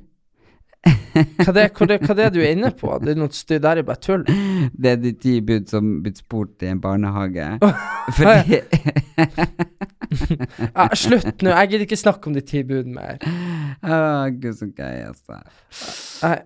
[1.14, 2.90] Hva, det, hva, det, hva det du er inne på?
[3.02, 4.24] Det er noe styr, der er bare tull.
[4.80, 7.46] Det er de ti bud som blitt spurt i en barnehage.
[8.16, 8.58] Fordi
[10.74, 13.18] Ja, slutt nå, jeg gidder ikke snakke om de ti bud mer.
[13.84, 15.40] Oh, gud, så gøy, altså.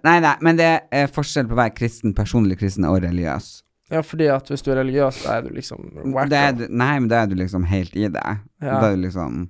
[0.07, 3.51] Nei, Nei, men det er forskjell på å være kristen, personlig kristen og religiøs.
[3.93, 7.23] Ja, fordi at hvis du er religiøs, da er du liksom du- nei, men da
[7.23, 8.27] er du liksom helt i det.
[8.61, 8.81] Ja.
[8.81, 9.47] Da er du liksom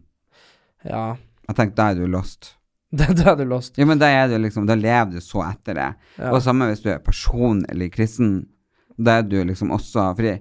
[0.86, 1.16] Ja,
[1.48, 2.52] Jeg tenker, da er du lost.
[2.90, 3.76] Da da er du lost.
[3.78, 5.88] Jo, men da er du liksom Da lever du så etter det.
[6.16, 6.30] Ja.
[6.32, 8.46] Og samme hvis du er personlig kristen.
[8.96, 10.38] Da er du liksom også fri.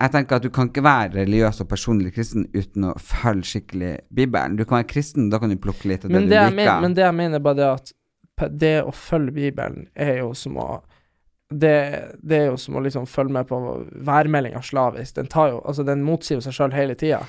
[0.00, 3.92] jeg tenker at du kan ikke være religiøs og personlig kristen uten å følge skikkelig
[4.10, 4.56] Bibelen.
[4.56, 6.50] Du kan være kristen, da kan du plukke litt av det, Men du det, jeg
[6.50, 6.56] liker.
[6.56, 7.92] mener, men det jeg mener, er bare det at
[8.58, 10.68] det å følge Bibelen er jo som å
[11.54, 11.74] det,
[12.18, 13.58] det er jo som å liksom følge med på
[14.02, 15.14] værmeldinga slavisk.
[15.20, 17.20] Den tar jo Altså, den motsier seg sjøl hele tida.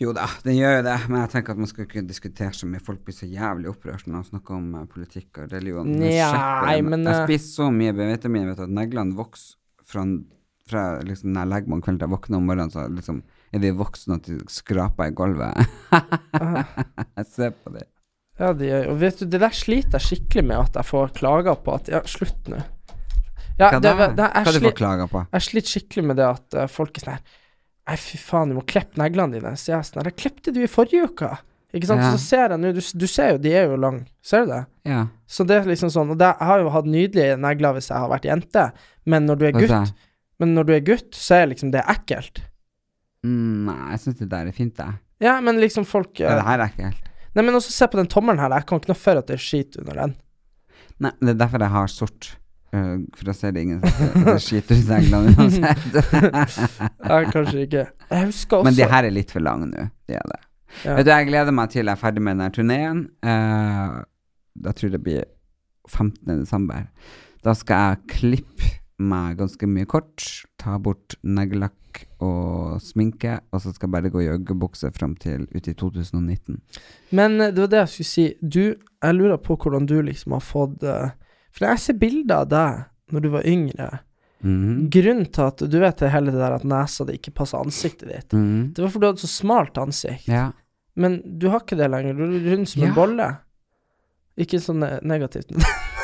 [0.00, 2.64] Jo da, den gjør jo det, men jeg tenker at man skal ikke diskutere så
[2.68, 2.80] mye.
[2.80, 5.90] Folk blir så jævlig opprørt når man snakker om eh, politikk og religion.
[5.92, 9.58] Nei, men, Jeg eh, spiser så mye B-vitamin vet du, at neglene vokser
[9.90, 10.06] fra,
[10.70, 13.20] fra liksom, når jeg legger meg om kvelden til jeg våkner om morgenen, så liksom
[13.52, 15.64] er de voksne at de skraper i gulvet.
[15.92, 17.88] jeg ser på dem.
[18.40, 21.12] Ja, de gjør jo vet du, det der sliter jeg skikkelig med at jeg får
[21.18, 22.62] klager på at Ja, slutt nå.
[23.60, 24.06] Ja, Hva det, da?
[24.16, 25.24] det, jeg, Hva du får klager på?
[25.34, 27.36] jeg sliter skikkelig med det at uh, folk er sånn her
[27.88, 29.54] Nei, fy faen, du må klippe neglene dine.
[29.58, 31.30] Så jeg sånn Jeg klippte du i forrige uke.
[31.74, 32.02] Ikke sant?
[32.02, 32.10] Ja.
[32.14, 34.06] Så ser jeg nå du, du ser jo, de er jo lange.
[34.26, 34.62] Ser du det?
[34.90, 35.04] Ja.
[35.30, 38.02] Så det er liksom sånn Og det, jeg har jo hatt nydelige negler hvis jeg
[38.02, 38.64] har vært jente,
[39.10, 39.92] men når du er gutt,
[40.42, 42.42] men når du er gutt, så er liksom det ekkelt.
[43.26, 44.98] Mm, nei, jeg syns det der er fint, jeg.
[45.20, 47.08] Ja, men liksom folk Ja, eh, det her er ekkelt.
[47.36, 48.50] Nei, men også se på den tommelen her.
[48.56, 50.16] Jeg kan ikke noe for at det er skit under den.
[51.04, 52.32] Nei, det er derfor jeg har sort.
[52.76, 55.98] Øh, for da ser det ingen som skyter ut englene uansett.
[57.08, 57.84] Nei, kanskje ikke.
[58.10, 59.88] Jeg husker også Men de her er litt for lange nå.
[60.08, 60.40] De er det.
[60.84, 60.94] Ja.
[60.96, 63.02] Vet du, jeg gleder meg til jeg er ferdig med denne turneen.
[63.26, 64.02] Uh,
[64.66, 65.24] jeg tror det blir
[65.90, 66.20] 15.
[66.28, 66.86] desember.
[67.44, 70.24] Da skal jeg klippe meg ganske mye kort,
[70.60, 75.46] ta bort neglelakk og sminke, og så skal jeg bare gå i joggebukse fram til
[75.50, 76.60] ut i 2019.
[77.16, 78.26] Men eh, det var det jeg skulle si.
[78.40, 81.16] Du, jeg lurer på hvordan du liksom har fått eh,
[81.52, 83.88] For jeg ser bilder av deg når du var yngre.
[84.42, 84.88] Mhm.
[84.90, 88.08] Grunnen til at du vet det hele det der at nesa di ikke passer ansiktet
[88.08, 88.72] ditt, Mhm.
[88.74, 90.28] det var fordi du hadde så smalt ansikt.
[90.28, 90.52] Ja.
[90.96, 92.14] Men du har ikke det lenger.
[92.16, 92.88] Du er rund som Ja.
[92.88, 93.28] en bolle.
[94.40, 95.50] Ikke sånn ne- negativt.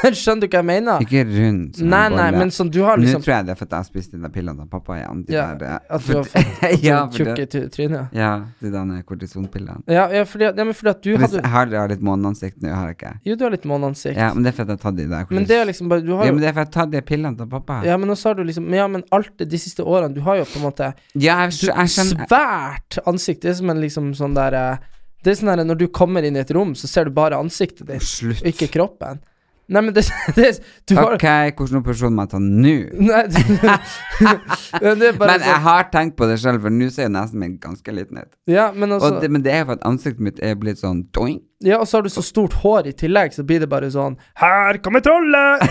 [0.07, 1.01] Skjønner du hva jeg mener?
[1.03, 2.39] Ikke rund som Nei, en nei, bolle.
[2.43, 4.28] men sånn du har liksom Nå tror jeg det er for at jeg spiste de
[4.34, 5.22] pillene av pappa igjen.
[5.26, 8.12] De Ja, der, eh, At du har fått at ja, tjukke trynet?
[8.14, 8.30] ja,
[8.61, 9.80] de der kortisonpillene.
[9.91, 12.05] Ja, ja, fordi, ja, men fordi at du Hvis hadde Jeg har, jeg har litt
[12.11, 13.12] måneansikt nå, har jeg ikke?
[13.30, 14.20] Jo, du har litt måneansikt.
[14.20, 15.89] Ja, men det er for at jeg har tatt de der men det er liksom
[15.91, 17.49] bare Du har Ja, men det er for at jeg har tatt de pillene til
[17.57, 17.80] pappa.
[17.89, 20.37] Ja, men også har du liksom Ja, men alt det, de siste årene Du har
[20.43, 23.43] jo på en måte Ja, jeg, jeg, jeg skjønner Svært ansikt.
[23.43, 24.93] Det er som en liksom sånn der eh,
[25.25, 27.39] Det er sånn her når du kommer inn i et rom, så ser du bare
[27.41, 28.43] ansiktet ditt, Slutt.
[28.43, 29.23] og ikke kroppen.
[29.67, 30.05] Nei, men det,
[30.37, 30.51] det
[30.87, 31.25] du har, Ok,
[31.59, 32.75] hvilken operasjon må jeg ta nå?
[33.09, 33.41] Nei, det,
[35.01, 37.14] det er bare Men jeg sånn har tenkt på det selv, for nå ser jo
[37.17, 38.31] nesen min ganske liten ut.
[38.51, 41.41] Ja, men altså det, men det er for at ansiktet mitt er blitt sånn doing.
[41.67, 44.19] Ja, og så har du så stort hår i tillegg, så blir det bare sånn
[44.39, 45.67] Her kommer trollet!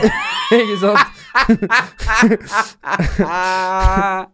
[0.52, 1.15] ikke sant?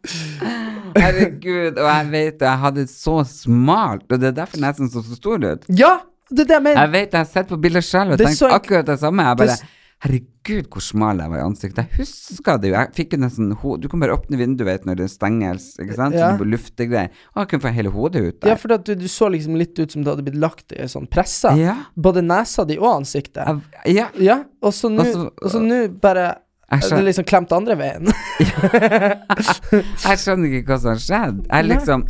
[0.98, 4.90] Herregud, og jeg vet det, jeg hadde det så smalt, og det er derfor nesen
[4.92, 5.68] så så stor ut.
[5.70, 5.98] Ja!
[6.32, 6.80] Det er det jeg mener.
[6.86, 9.24] Jeg vet, jeg har sett på bildet selv og tenkt akkurat det samme.
[9.28, 11.82] Jeg bare Det er Herregud, hvor smal jeg var i ansiktet.
[11.92, 12.76] Jeg husker det jo.
[12.78, 13.50] Jeg fikk jo nesten
[13.84, 16.16] Du kan bare åpne vinduet vet, når det stenges, ikke sant?
[16.16, 16.32] Ja.
[16.40, 17.12] Sånn luftegreier.
[17.36, 18.50] Og jeg kunne få hele hodet ut der.
[18.50, 21.06] Ja, for du, du så liksom litt ut som du hadde blitt lagt i sånn
[21.12, 21.52] pressa.
[21.60, 21.76] Ja.
[21.94, 23.46] Både nesa di og ansiktet.
[23.84, 24.08] Jeg- ja.
[24.18, 26.32] Ja, Og så nå bare
[26.72, 28.08] Jeg er det skjønner, liksom klemt andre veien.
[30.08, 31.42] jeg skjønner ikke hva som har skjedd.
[31.50, 32.06] Jeg liksom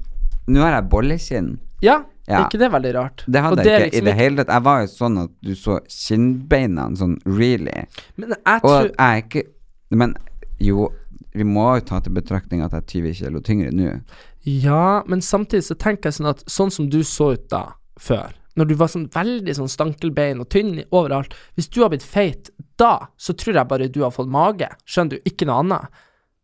[0.52, 1.52] Nå har jeg bollekinn.
[1.86, 2.40] ja, Ja.
[2.44, 3.24] er ikke det veldig rart?
[3.26, 4.52] Det hadde Og jeg er ikke liksom i det hele tatt.
[4.54, 7.86] Jeg var jo sånn at du så kinnbeina sånn really.
[8.16, 9.44] Men jeg tror Og jeg er ikke
[9.92, 10.14] Men
[10.62, 10.90] jo,
[11.34, 13.96] vi må jo ta til betraktning at jeg er 20 kilo tyngre nå.
[14.46, 17.64] Ja, men samtidig så tenker jeg sånn at sånn som du så ut da,
[18.00, 22.04] før, når du var sånn veldig sånn stankelbein og tynn overalt Hvis du har blitt
[22.04, 24.68] feit da, så tror jeg bare du har fått mage.
[24.90, 25.30] Skjønner du?
[25.30, 26.02] Ikke noe annet.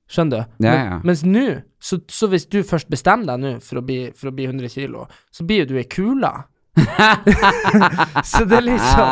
[0.07, 0.67] Skjønner du?
[0.67, 1.01] Ja, Men.
[1.09, 1.47] Mens nå,
[1.81, 3.81] så, så hvis du først bestemmer deg nå for,
[4.15, 6.31] for å bli 100 kilo, så blir jo du ei kule.
[8.29, 9.09] så det er liksom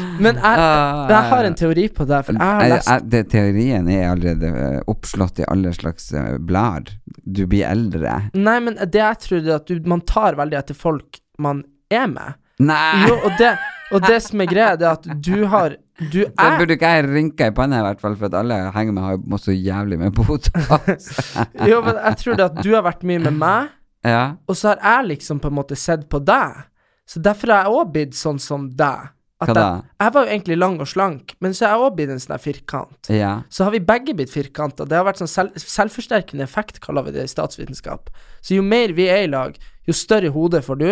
[0.20, 0.64] Men jeg,
[1.10, 4.50] jeg har en teori på det, for jeg har lest jeg- det, teorien er allerede
[4.64, 6.96] eh, oppslått i alle slags eh, blader.
[7.24, 8.16] Du blir eldre.
[8.34, 12.06] Nei, men det jeg tror er at du, man tar veldig etter folk man er
[12.10, 12.36] med.
[12.62, 13.06] Nei!
[13.08, 13.54] Jo, og det,
[13.94, 17.06] og det som er greia, er at du har Du Da er burde ikke jeg
[17.08, 19.54] rynke i panna, i hvert fall, for at alle jeg henger med, har jo så
[19.54, 21.08] jævlig med botox.
[21.70, 23.72] Jo, men jeg tror det at du har vært mye med meg,
[24.06, 24.24] ja.
[24.46, 26.64] og så har jeg liksom på en måte sett på deg.
[27.06, 29.10] Så derfor har jeg òg blitt sånn som deg.
[29.42, 29.62] Hva da?
[29.66, 32.20] Jeg, jeg var jo egentlig lang og slank, men så er jeg òg blitt en
[32.22, 33.08] sånn firkant.
[33.10, 33.32] ja.
[33.50, 34.86] Så har vi begge blitt firkanter.
[34.86, 38.08] Det har vært sånn selv, selvforsterkende effekt, kaller vi det i statsvitenskap.
[38.40, 39.56] Så jo mer vi er i lag,
[39.86, 40.88] jo større hode får du,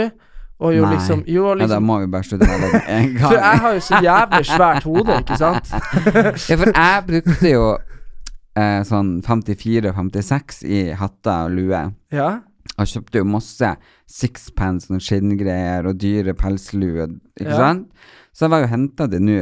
[0.62, 0.93] og jo Nei.
[0.97, 3.22] liksom, jo ja, da liksom må vi bare slutte med det en gang.
[3.28, 5.72] For jeg har jo så jævlig svært hode, ikke sant?
[6.51, 7.64] Ja, for jeg brukte jo
[8.59, 11.82] eh, sånn 54-56 i hatter og lue.
[12.14, 12.30] Ja.
[12.78, 13.72] Og kjøpte jo masse
[14.09, 17.59] sixpence og skinngreier og dyre pelslue, ikke Ja.
[17.59, 17.88] sant?
[18.33, 19.39] Så jeg var jo henta det nå.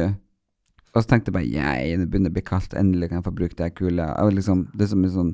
[0.91, 3.31] Og så tenkte jeg bare yeah, det begynner å bli kaldt, endelig kan jeg få
[3.37, 4.07] bruke det kule.
[4.19, 5.29] Og liksom, det som er sånn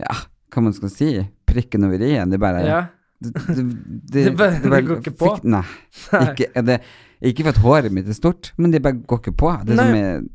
[0.00, 0.14] Ja,
[0.54, 1.10] hva man skal si?
[1.48, 2.30] Prikken over i-en.
[2.32, 2.78] Det bare ja.
[3.20, 5.34] det, det, Det bare- det går ikke på.
[5.36, 5.64] Fikk, nei.
[6.22, 6.78] Ikke, er det,
[7.20, 9.52] ikke for at håret mitt er stort, men det bare går ikke på.
[9.68, 9.84] Det Nei.
[9.84, 10.28] som er Og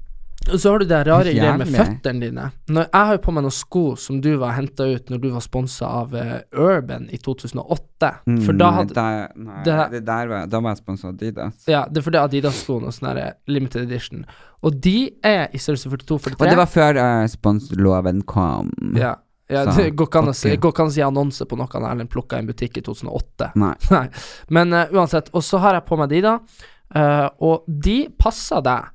[0.44, 2.46] så har du det rare greia med føttene dine.
[2.68, 5.28] Når, jeg har jo på meg noen sko som du var henta ut når du
[5.32, 8.10] var sponsa av uh, Urban i 2008.
[8.44, 11.14] For da Mm, hadde Nei, nei det- det der var, da var jeg sponsa av
[11.14, 11.68] Adidas.
[11.68, 14.26] Ja, det er fordi Adidas-skoene og sånn der eh, limited edition.
[14.64, 16.36] Og de er i størrelse 42-43.
[16.42, 18.72] Og det var før uh, sponsloven kom.
[19.00, 19.16] Ja.
[19.50, 20.58] ja det går ikke an å si,
[20.96, 23.54] si annonse på noe han Erlend plukka i en butikk i 2008.
[23.56, 23.76] Nei.
[23.96, 24.08] Nei.
[24.50, 25.32] Men uh, uansett.
[25.34, 26.36] Og så har jeg på meg de, da.
[26.94, 28.92] Uh, og de passer deg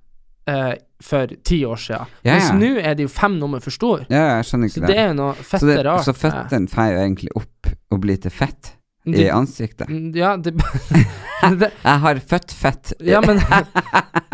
[0.49, 0.73] eh,
[1.05, 2.17] for ti år siden.
[2.27, 4.03] Ja, Mens nå er de jo fem nummer for stor.
[4.11, 4.97] Ja, Så det det.
[4.97, 6.05] er jo noe så, det, rart.
[6.09, 8.75] så føttene får jo egentlig opp og blir til fett
[9.09, 9.89] i du, ansiktet.
[9.89, 10.53] Mm, Ja, det,
[11.61, 12.93] det Jeg har født fett.
[13.07, 13.39] Ja, men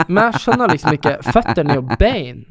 [0.09, 2.45] Men jeg skjønner liksom ikke Føttene er jo bein.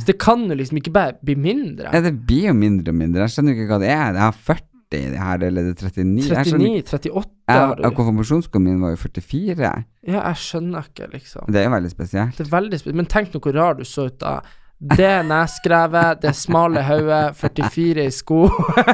[0.00, 1.90] Så det kan jo liksom ikke bare bli mindre.
[1.92, 3.26] Ja, det blir jo mindre og mindre.
[3.26, 4.14] Jeg skjønner ikke hva det er.
[4.16, 6.04] Jeg har 40 i det her, eller er 39?
[6.28, 7.12] 39, 38
[7.52, 9.70] Ja, har ja, min var jo 44.
[10.08, 11.52] Ja, jeg skjønner ikke, liksom.
[11.52, 12.36] Det er jo veldig spesielt.
[12.38, 12.98] Det er veldig spesielt.
[13.02, 14.40] Men tenk nå hvor rar du så ut da.
[14.82, 18.40] Det er nesgrevet, det er smale hodet, 44 i sko.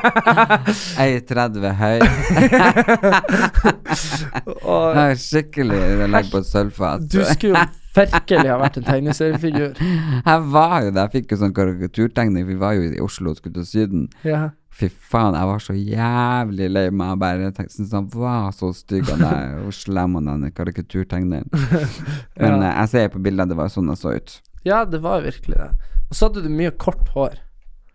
[0.99, 2.03] Jeg er 30 høy.
[4.69, 5.81] Og Jeg er skikkelig
[6.13, 7.09] legg på et sølvfat.
[7.09, 7.65] du skulle jo
[7.97, 9.81] virkelig ha vært en tegneseriefigur.
[9.81, 11.07] Jeg var jo det.
[11.07, 14.09] jeg fikk jo sånn karikaturtegning, vi var jo i Oslo og skulle til Syden.
[14.29, 14.51] Ja.
[14.79, 17.09] Fy faen, jeg var så jævlig lei meg.
[17.11, 21.49] Jeg bare tenkte, han var så stygg, han der og slem, han den karikaturtegneren.
[22.39, 22.69] Men Ja.
[22.69, 24.37] eh, jeg ser på bildene, det var sånn jeg så ut.
[24.69, 25.69] ja, det var virkelig det.
[26.09, 27.35] Og så hadde du mye kort hår.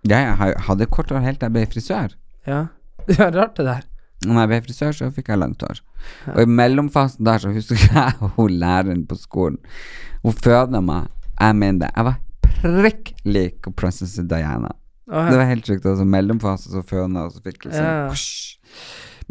[0.03, 2.13] Ja, jeg hadde kort hår helt til jeg ble frisør.
[2.49, 2.59] Ja.
[3.07, 3.87] det er rart det der.
[4.27, 5.79] Når jeg ble frisør, så fikk jeg langt hår.
[6.35, 9.57] Og i mellomfasen der så husker jeg hun læreren på skolen.
[10.23, 11.07] Hun føda meg.
[11.39, 11.91] Jeg mener det.
[11.95, 12.19] Jeg var
[12.63, 14.71] prikk lik prinsesse Diana.
[15.13, 15.85] Å, Det var helt sjukt.
[15.85, 18.23] Altså, mellomfase så føna, og så fikk liksom.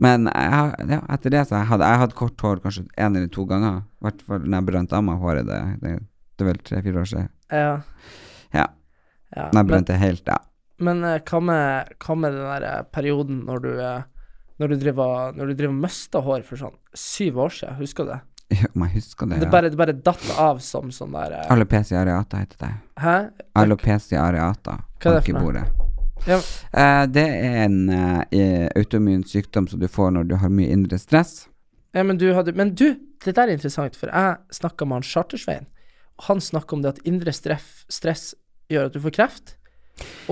[0.02, 3.28] Men jeg, ja, etter det så jeg hadde jeg hatt kort hår kanskje én eller
[3.32, 3.82] to ganger.
[4.00, 5.50] I hvert fall når jeg brant av meg håret.
[5.50, 5.96] Det, det,
[6.38, 7.28] det er vel tre-fire år siden.
[7.52, 7.74] ja.
[8.52, 8.66] Ja.
[9.36, 9.44] ja.
[9.50, 10.38] Når jeg brant det helt ja.
[10.84, 14.02] men eh, hva med, hva med den der eh, perioden når du eh,
[14.60, 18.18] når du driver og mista hår for sånn syv år siden, husker du det?
[18.74, 19.52] Om jeg husker det, Det ja.
[19.52, 22.72] bare, det bare datt av som sånn der eh, Alopecia areata heter det.
[23.02, 23.16] Hæ?
[23.62, 24.78] Alopecia areata.
[25.02, 25.64] Hva er det for noe?
[26.26, 26.38] Ja.
[26.38, 30.98] Eh, det er en uh, autoimmun sykdom som du får når du har mye indre
[31.02, 31.48] stress.
[31.92, 32.94] Ja, men du hadde Men du,
[33.24, 35.66] det der er interessant, for jeg snakka med han Chartersveien,
[36.18, 38.32] og han snakka om det at indre stress, stress
[38.72, 39.56] gjør at du får kreft.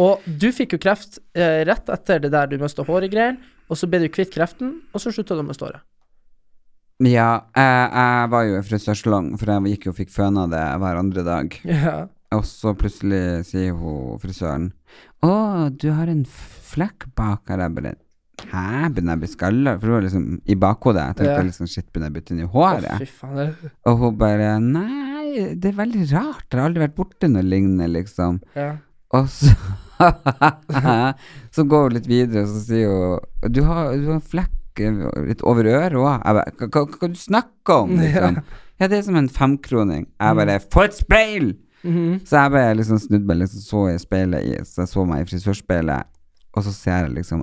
[0.00, 3.38] Og du fikk jo kreft eh, rett etter det der du mista håret-greiene,
[3.70, 5.84] og så ble du kvitt kreften, og så slutta du med håret.
[7.00, 10.64] Ja, jeg, jeg var jo i frisørsalong, for jeg gikk jo og fikk føna det
[10.82, 11.60] hver andre dag.
[11.70, 11.98] Ja.
[12.30, 14.68] Og så plutselig sier hun frisøren
[15.26, 15.32] Å,
[15.74, 16.20] du har en
[16.70, 17.64] flekk bak her.
[17.64, 17.94] Jeg bare
[18.52, 19.72] Hæ, begynner jeg å bli skalla?
[19.80, 21.02] For det var liksom i bakhodet.
[21.08, 21.42] Jeg tenkte Ja.
[21.48, 23.02] liksom shit, begynner jeg å bytte inn i Å, håret?
[23.02, 23.50] fy faen.
[23.90, 26.46] og hun bare Nei, det er veldig rart.
[26.46, 28.38] Jeg har aldri vært borti noe lignende, liksom.
[28.54, 28.70] Ja.
[29.18, 29.50] Og så
[31.56, 34.54] Så går hun litt videre, og så sier hun Du har, du har en flekk
[34.86, 36.22] eh, litt over øret òg.
[36.24, 38.42] Hva hva- hva du snakker om, liksom?
[38.80, 40.06] Ja, det er som en femkroning.
[40.20, 41.56] Jeg bare Få et speil!
[41.84, 42.20] Mhm.
[42.28, 45.22] Så jeg bare liksom snudde meg, liksom så i speilet i, Så jeg så meg
[45.22, 46.04] i frisørspeilet,
[46.54, 47.42] og så ser jeg liksom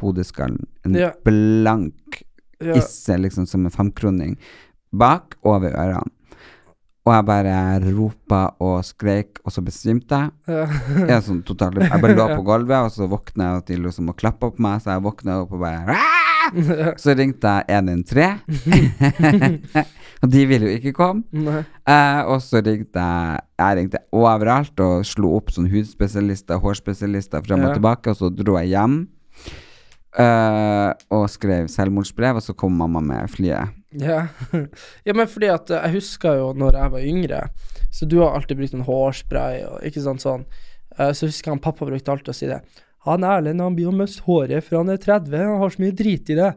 [0.00, 0.66] hodeskallen.
[0.84, 1.10] En Ja.
[1.24, 2.22] blank
[2.60, 2.74] Ja.
[2.74, 4.36] isse, liksom, som en femkroning,
[4.92, 6.10] bak over ørene.
[7.08, 7.52] Og jeg bare
[7.96, 10.30] ropa og skreik, og så besvimte jeg.
[10.52, 10.66] Ja.
[11.08, 14.18] Jeg, sånn totalt, jeg bare lå på gulvet, og så våkna jeg, de liksom og
[14.20, 18.38] klappa på meg, så jeg våkna opp og bare «Aah!» Så ringte jeg 113,
[20.22, 21.22] og de ville jo ikke komme.
[21.84, 27.64] Eh, og så ringte jeg Jeg ringte overalt og slo opp sånn hudspesialister, hårspesialister frem
[27.66, 27.76] og Ja.
[27.76, 29.00] tilbake, og så dro jeg hjem.
[30.18, 33.68] eh, og skrev selvmordsbrev, og så kom mamma med flyet.
[33.90, 34.26] Ja.
[35.06, 37.40] ja, men fordi at jeg husker jo når jeg var yngre,
[37.94, 40.44] så du har alltid brukt en hårspray og ikke sant sånn.
[40.98, 42.60] Eh, så husker han pappa brukte alltid å si det.
[43.08, 45.96] Han Erlend han blir å miste håret for han er 30, han har så mye
[45.96, 46.52] drit i det.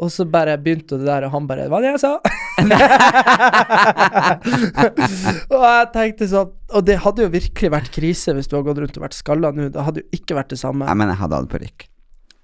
[0.00, 2.16] Og så bare begynte det der, og han bare Hva var det jeg sa?
[5.52, 8.80] og jeg tenkte sånn Og det hadde jo virkelig vært krise hvis du hadde gått
[8.80, 9.68] rundt og vært skalla nå.
[9.68, 10.88] Det hadde jo ikke vært det samme.
[10.88, 11.89] Jeg mener, jeg hadde hatt parykk.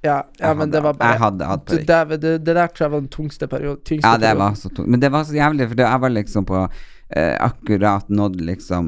[0.06, 2.10] Ja, ja men det var bare jeg hadde hatt det, parykk.
[2.10, 3.82] det, det, det der tror jeg var den tungste perioden.
[3.84, 4.44] Tyngste Ja, det perioden.
[4.46, 4.88] var så tungt.
[4.94, 6.60] Men det var så jævlig, for det, jeg var liksom på
[7.16, 8.86] eh, akkurat nådd liksom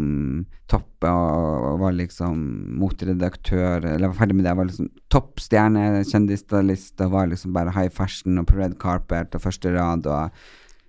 [0.69, 2.33] toppet og, og var liksom
[2.81, 4.51] motredaktør Eller var ferdig med det.
[4.53, 9.35] Jeg var liksom toppstjerne, kjendisstylist, og var liksom bare high fashion og på red carpet
[9.39, 10.31] og første rad og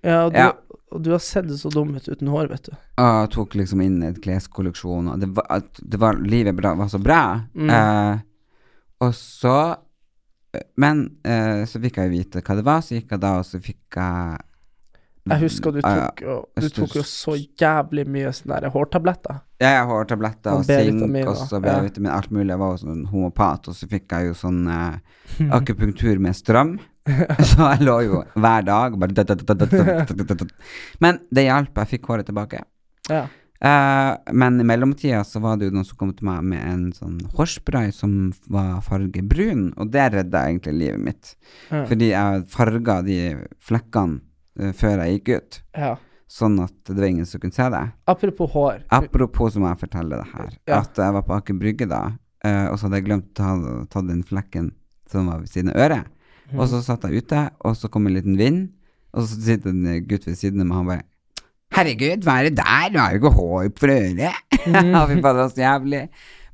[0.04, 0.50] Ja, og du, Ja.
[0.92, 2.72] og du har sett så dum ut uten hår, vet du.
[3.00, 6.88] Og jeg tok liksom inn et kleskolleksjon, og det var, det var livet bra, var
[6.88, 7.18] så bra.
[7.54, 7.68] Mm.
[7.70, 8.18] Eh,
[9.04, 9.56] og så
[10.80, 13.60] Men eh, så fikk jeg vite hva det var, så gikk jeg da, og så
[13.62, 14.38] fikk jeg
[15.30, 19.42] Jeg husker du Eh, tok, jo, du tok jo så jævlig mye sånne hårtabletter.
[19.60, 21.76] Ja, hårtabletter Og og zink og så Ja.
[21.80, 22.48] B-vitamin, alt mulig.
[22.50, 24.96] Jeg var jo sånn homopat, og så fikk jeg jo sånn eh,
[25.60, 26.78] akupunktur med strøm.
[27.50, 30.06] så jeg lå jo hver dag bare.
[31.00, 32.64] Men det hjalp, jeg fikk håret tilbake.
[33.10, 33.26] Ja.
[33.60, 36.84] Eh, men i mellomtida så var det jo noen som kom til meg med en
[36.96, 41.32] sånn hårspray som var farge brun, og det redda egentlig livet mitt.
[41.68, 41.84] Mm.
[41.90, 43.18] Fordi jeg farga de
[43.68, 44.22] flekkene
[44.62, 45.92] uh, før jeg gikk ut, ja.
[46.30, 47.84] sånn at det var ingen som kunne se det.
[48.08, 48.80] Apropos hår.
[48.96, 50.80] Apropos så må jeg fortelle det her, Ja.
[50.80, 52.02] at jeg var på Aker Brygge da,
[52.46, 54.72] uh, og så hadde jeg glemt å ta, ta den flekken
[55.10, 56.16] som var ved siden av øret.
[56.56, 58.70] Og så satt jeg ute, og så kom en liten vind,
[59.14, 61.09] og så sitter en gutt ved siden av meg, og han bare
[61.70, 62.90] Herregud, hva er det der?
[62.90, 64.44] Du har jo ikke hår på øret.
[64.98, 66.04] Og fy fader, så jævlig.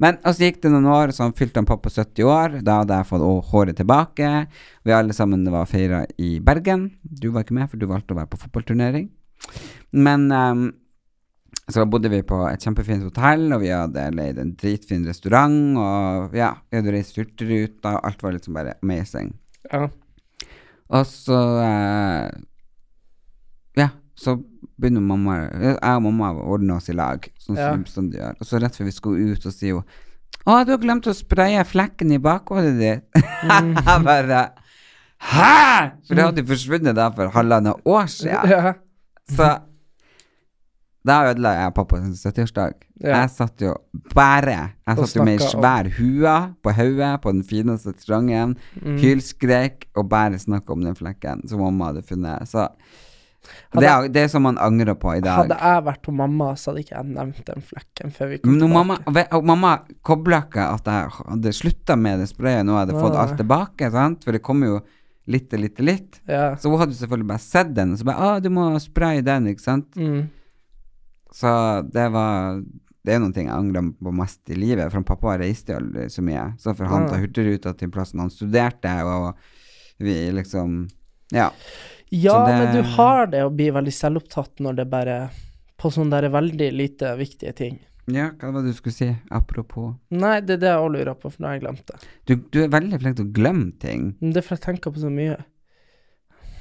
[0.03, 2.57] Men og så gikk det noen år, så han fylte han på på 70 år.
[2.67, 4.33] Da hadde jeg fått håret tilbake.
[4.85, 6.91] Vi alle sammen var feira i Bergen.
[7.03, 9.09] Du var ikke med, for du valgte å være på fotballturnering.
[9.97, 10.67] Men um,
[11.73, 16.37] så bodde vi på et kjempefint hotell, og vi hadde leid en dritfin restaurant, og
[16.37, 19.33] ja, vi hadde reist hurtigruta, og alt var liksom bare amazing.
[19.73, 19.89] Ja.
[20.95, 22.29] Og så eh,
[24.17, 24.37] så
[24.81, 28.03] begynner mamma Jeg og mamma å ordne oss i lag, sånn som ja.
[28.11, 28.37] de gjør.
[28.41, 29.85] Og så rett før vi skulle ut, så sier hun
[30.47, 33.23] Å, du har glemt å spraye flekken i bakhodet ditt.
[33.49, 34.43] Jeg bare
[35.17, 35.97] Hæ?!
[36.07, 38.51] For det hadde jo forsvunnet da for halvannet år siden.
[38.53, 38.75] Ja.
[39.33, 39.47] Så
[41.07, 42.73] da ødela jeg pappa sin 70-årsdag.
[43.01, 43.21] Ja.
[43.23, 43.73] Jeg satt jo
[44.15, 44.57] bare
[44.87, 46.35] Jeg satt jo med ei svær hue
[46.67, 48.97] på hodet på den fineste restauranten, Mm.
[49.03, 52.49] hylskrek og bare snakka om den flekken som mamma hadde funnet.
[52.51, 52.67] Så
[53.47, 55.43] Hadde- det er, det er som man angrer på i dag.
[55.45, 58.53] Hadde jeg vært på mamma, så hadde ikke jeg nevnt den flekken før vi kom
[58.53, 59.17] Men tilbake.
[59.17, 59.73] mamma, mamma
[60.03, 63.91] kobla ikke at jeg hadde slutta med det sprayet, nå hadde jeg fått alt tilbake,
[63.91, 64.25] sant?
[64.25, 64.81] for det kommer jo
[65.27, 66.21] litt og litt og litt.
[66.31, 66.55] Ja.
[66.57, 69.49] Så hun hadde selvfølgelig bare sett den, og så bare 'Å, du må spraye den',
[69.51, 69.91] ikke sant?
[69.97, 70.29] Mm.
[71.33, 72.63] Så det var
[73.07, 76.25] Det er noen ting jeg angrer på mest i livet, for pappa reiste aldri så
[76.27, 76.57] mye.
[76.59, 77.09] Så for han ja.
[77.13, 79.37] ta hurtigruta til plassen han studerte, og
[80.01, 80.89] vi liksom
[81.31, 81.53] Ja.
[82.15, 85.31] Ja, det- men du har det å bli veldig selvopptatt når det bare
[85.77, 87.79] På sånne der veldig lite viktige ting.
[88.09, 89.09] Ja, hva var det du skulle si?
[89.31, 91.99] Apropos Nei, det er det jeg òg lurer på, for nå har jeg glemt det.
[92.25, 94.15] Du, du er veldig flink til å glemme ting.
[94.21, 95.37] Det er for jeg tenker på så mye.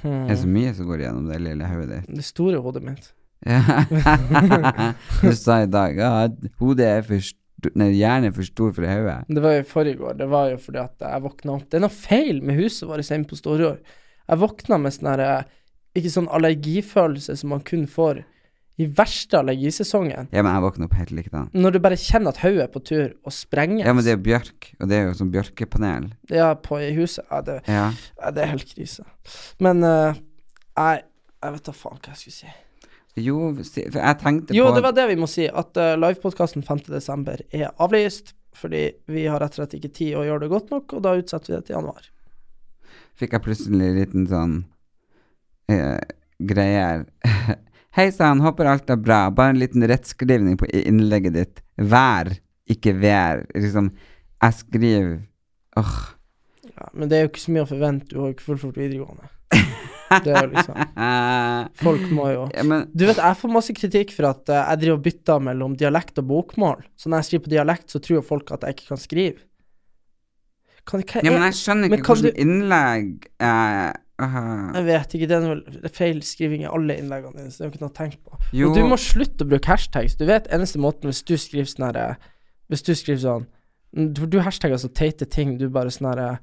[0.02, 0.26] Hmm.
[0.26, 2.16] Det er så mye som går gjennom det lille hodet ditt.
[2.18, 3.08] Det store hodet mitt.
[3.46, 3.62] Ja.
[5.22, 7.32] du sa i dag at hodet er for
[7.74, 9.14] Nei, hjernen er for stor for hodet.
[9.32, 10.16] Det var jo i forrige år.
[10.18, 13.08] Det var jo fordi at jeg våkna opp Det er noe feil med huset vårt
[13.08, 13.80] hjemme på Storjord.
[14.26, 15.44] Jeg våkna med sånn herre
[15.96, 18.24] Ikke sånn allergifølelse som man kun får
[18.76, 20.26] i verste allergisesongen.
[20.36, 21.46] Ja, men jeg våkner opp helt likedan.
[21.56, 23.86] Når du bare kjenner at hodet er på tur og sprenges.
[23.88, 26.10] Ja, men det er jo bjørk, og det er jo sånn bjørkepanel.
[26.28, 27.24] Ja, på i huset.
[27.30, 27.86] Ja, det, Ja.
[28.20, 29.06] ja, det er helt krise.
[29.64, 30.12] Men uh,
[30.76, 31.04] jeg
[31.46, 32.52] Jeg vet da faen hva jeg skulle si.
[33.22, 35.46] Jo, for jeg tenkte Jo, på det var det vi må si.
[35.48, 37.46] At uh, livepodkasten 5.12.
[37.56, 38.34] er avlyst.
[38.56, 41.12] Fordi vi har rett og slett ikke tid å gjøre det godt nok, og da
[41.20, 42.06] utsetter vi det til januar.
[43.16, 44.56] Fikk jeg plutselig en liten sånn
[45.72, 46.00] uh,
[46.38, 47.06] greier.
[47.96, 49.22] Hei sann, håper alt er bra.
[49.32, 51.62] Bare en liten rettskrivning på innlegget ditt.
[51.80, 52.34] Vær,
[52.68, 53.46] ikke vær.
[53.56, 53.88] Liksom,
[54.44, 55.16] jeg skriver
[55.80, 55.96] Åh.
[56.76, 58.78] Ja, men det er jo ikke så mye å forvente, du har jo ikke fullført
[58.80, 59.30] videregående.
[60.06, 60.76] Det er jo liksom
[61.86, 64.82] Folk må jo Ja, men Du vet, jeg får masse kritikk for at eh, jeg
[64.84, 66.84] driver og bytter mellom dialekt og bokmål.
[66.94, 69.45] Så når jeg skriver på dialekt, så tror folk at jeg ikke kan skrive.
[70.86, 75.14] Kan, hva Ja, er- men jeg skjønner ikke kan hvordan innlegg eh, uh, Jeg vet
[75.18, 77.92] ikke, det er vel feil skriving i alle innleggene dine, så det er ikke noe
[77.92, 78.40] å tenke på.
[78.54, 78.70] Jo.
[78.70, 80.16] Og du må slutte å bruke hashtags.
[80.16, 82.08] Du vet eneste måten hvis du skriver sånn herre
[82.70, 83.46] Hvis du skriver sånn
[83.96, 86.38] Du, du hashtagger så teite ting, du bare sånn herre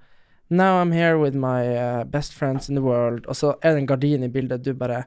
[0.50, 3.84] Now I'm here with my uh, best friends in the world, og så er det
[3.84, 5.06] en gardin i bildet, du bare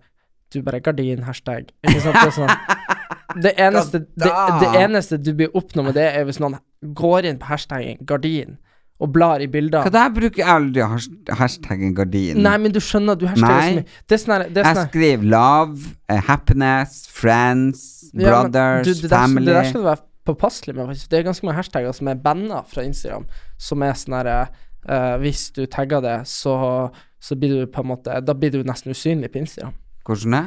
[0.53, 1.73] Du bare Gardin, hashtag.
[1.85, 2.23] Ikke sant?
[2.23, 2.53] Det sånn
[3.43, 4.31] Det eneste, det,
[4.63, 6.57] det eneste du blir oppnå med det, er hvis noen
[6.97, 8.57] går inn på hashtaggen gardin
[8.99, 9.85] og blar i bilder.
[9.85, 12.39] Hva der bruker jeg aldri hash- hashtaggen gardin.
[12.43, 13.85] Nei, men du skjønner, du hashtagger så mye.
[14.09, 18.87] Det er sånn her- er jeg sånn skriver love, eh, happiness, friends, Ja, men brothers,
[18.87, 19.47] du, det der, family.
[19.47, 21.09] Det der skal du være påpasselig med, faktisk.
[21.11, 23.27] Det er ganske mange hashtagger som er banna fra Instagram,
[23.59, 24.49] som er sånn herre
[24.89, 26.91] uh, Hvis du tagger det, så,
[27.21, 29.75] så blir du på en måte Da blir du nesten usynlig på Instagram.
[30.07, 30.45] Hvordan det?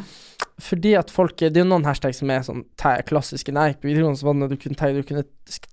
[0.59, 2.63] Fordi at folk Det er jo noen hashtag som er sånn
[3.05, 5.23] klassiske Nei, på videregående så var det du kunne tagge Du kunne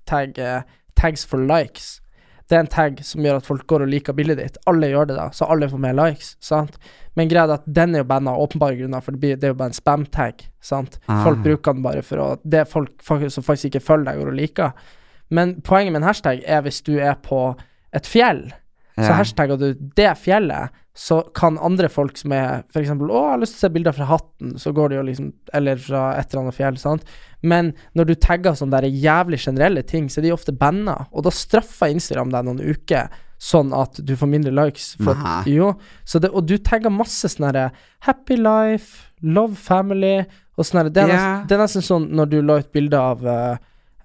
[0.07, 0.65] tagge
[0.97, 2.01] tags for likes.
[2.49, 4.59] Det er en tag som gjør at folk går og liker bildet ditt.
[4.71, 6.77] Alle gjør det da, så alle får mer likes, sant.
[7.19, 9.57] Men greia er at den er jo banna av åpenbare grunner, for det, er jo
[9.59, 11.01] bare en spam-tag, sant.
[11.09, 11.43] Folk Ah.
[11.43, 14.29] bruker den bare for å Det er folk folk som faktisk ikke følger deg, går
[14.29, 14.73] og liker.
[15.31, 17.57] Men poenget med en hashtag er hvis du er på
[17.93, 18.53] et fjell,
[18.97, 23.41] så hashtagger du det fjellet, så kan andre folk som er eksempel 'Å, jeg har
[23.43, 26.33] lyst til å se bilder fra hatten', så går de jo liksom Eller fra et
[26.33, 27.05] eller annet fjell, sant.
[27.43, 31.25] Men når du tagger sånne der jævlig generelle ting, så er de ofte banna, og
[31.25, 33.11] da straffer Instagram deg noen uker.
[33.39, 34.97] Sånn at du får mindre likes.
[34.97, 35.13] For
[35.47, 35.75] jo,
[36.07, 40.25] så det, og du tagger masse sånne herre Happy life, love family
[40.57, 40.91] og sånn herre.
[40.91, 41.09] Det, er
[41.61, 43.57] nesten- sånn når du la ut bilde av eh,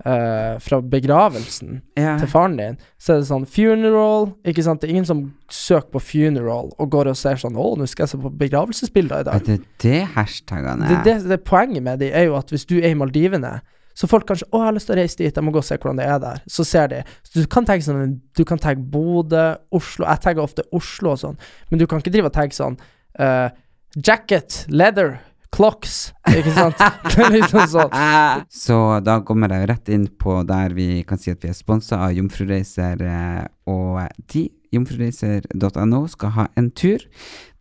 [0.06, 2.20] eh, fra begravelsen yeah.
[2.20, 5.90] til faren din, så er det sånn funeral Ikke sant, det er ingen som søker
[5.96, 9.20] på funeral og går og ser sånn 'Å, nå skal jeg se på begravelsesbilder i
[9.20, 9.46] Er dag'.
[9.46, 11.04] det det hashtagene er?
[11.06, 13.60] det, det Poenget med det er jo at hvis du er i Maldivene
[13.94, 15.68] så folk kanskje 'Å, jeg har lyst til å reise dit, jeg må gå og
[15.68, 16.42] se hvordan det er der'.
[16.48, 17.04] Så ser de.
[17.24, 21.20] Så du kan tagge sånn Du kan tagge Bodø, Oslo Jeg tagger ofte Oslo og
[21.20, 21.38] sånn,
[21.70, 22.78] men du kan ikke drive og tagge sånn
[23.20, 23.50] uh,
[23.98, 25.20] Jacket, leather,
[25.52, 26.12] clocks.
[26.32, 26.80] Ikke sant?
[27.36, 27.92] liksom sånn.
[28.64, 32.02] Så da kommer jeg rett inn på der vi kan si at vi er sponsa
[32.08, 34.00] av Jomfrureiser, eh, og
[34.32, 37.04] de, jomfrureiser.no, skal ha en tur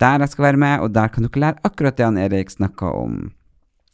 [0.01, 2.95] der jeg skal være med, og der kan dere lære akkurat det han Erik snakka
[2.95, 3.21] om.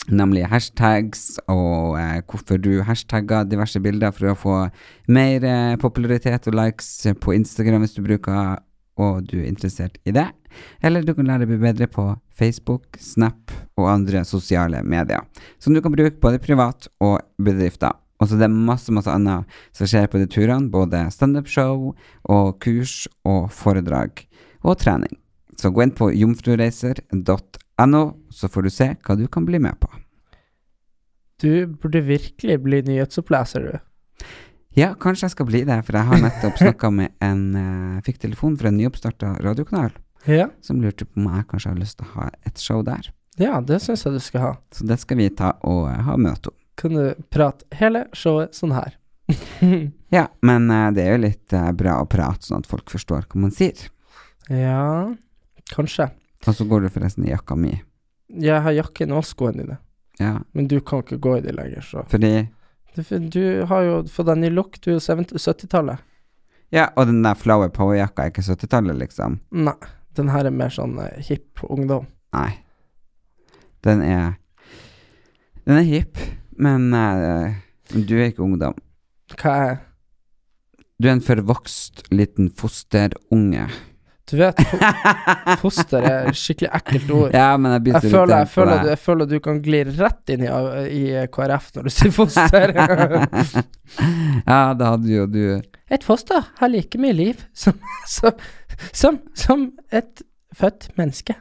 [0.07, 4.59] Nemlig hashtags, og eh, hvorfor du hashtagger diverse bilder for å få
[5.11, 8.61] mer eh, popularitet og likes på Instagram hvis du bruker
[8.97, 10.26] og du er interessert i det.
[10.84, 15.24] Eller du kan lære deg å bli bedre på Facebook, Snap og andre sosiale medier.
[15.61, 17.92] Som du kan bruke både privat og bedrifter.
[18.16, 19.44] Og så det er masse, masse annet
[19.76, 20.70] som skjer på de turene.
[20.72, 21.92] Både standup-show
[22.32, 24.24] og kurs og foredrag
[24.64, 25.18] og trening.
[25.61, 29.88] Så gå inn på jomfrureiser.no, så får du se hva du kan bli med på.
[31.40, 33.86] Du burde virkelig bli nyhetsoppleser, du.
[34.77, 38.18] Ja, kanskje jeg skal bli det, for jeg har nettopp snakka med en uh, Fikk
[38.27, 39.95] telefon fra en nyoppstarta radiokanal
[40.29, 43.09] Ja, som lurte på om jeg kanskje har lyst til å ha et show der.
[43.41, 44.53] ja det syns jeg du skal ha.
[44.74, 46.57] Så det skal vi ta og uh, ha møte om.
[46.77, 48.97] Kan du prate hele showet sånn her?
[50.14, 53.41] Ja, men uh, det er jo litt bra å prate, sånn at folk forstår hva
[53.47, 53.89] man sier.
[54.53, 55.14] ja,
[55.72, 56.11] kanskje.
[56.47, 57.72] Og så går du forresten i jakka mi.
[58.31, 59.79] Jeg har jakken og skoene dine,
[60.20, 62.47] Ja, men du kan ikke gå i de lenger, så fordi
[62.97, 66.05] Du, du har jo fått deg ny look, du er jo 70 70-tallet.
[66.74, 69.38] Ja, og den der flower power-jakka er ikke 70-tallet, liksom.
[69.55, 69.76] Nei,
[70.16, 72.07] Den her er mer sånn uh, hipp ungdom.
[72.34, 72.57] Nei.
[73.84, 74.38] Den er
[75.66, 76.22] Den er hipp,
[76.57, 77.53] men uh,
[77.92, 78.78] du er ikke ungdom.
[79.36, 79.76] Hva er
[80.97, 83.68] Du er en forvokst liten fosterunge.
[84.27, 84.59] Du vet,
[85.62, 87.35] foster er et skikkelig ekkelt ord.
[87.37, 90.43] Ja, men jeg Jeg føler, jeg, føler, du- jeg føler du kan gli rett inn
[90.43, 90.49] i,
[90.91, 92.72] i KrF når du sier foster.
[94.51, 95.43] ja, det hadde jo du
[95.87, 97.77] et foster har like mye liv som,
[98.11, 98.33] som,
[98.91, 99.61] som, som
[99.95, 100.22] et
[100.59, 101.37] født menneske.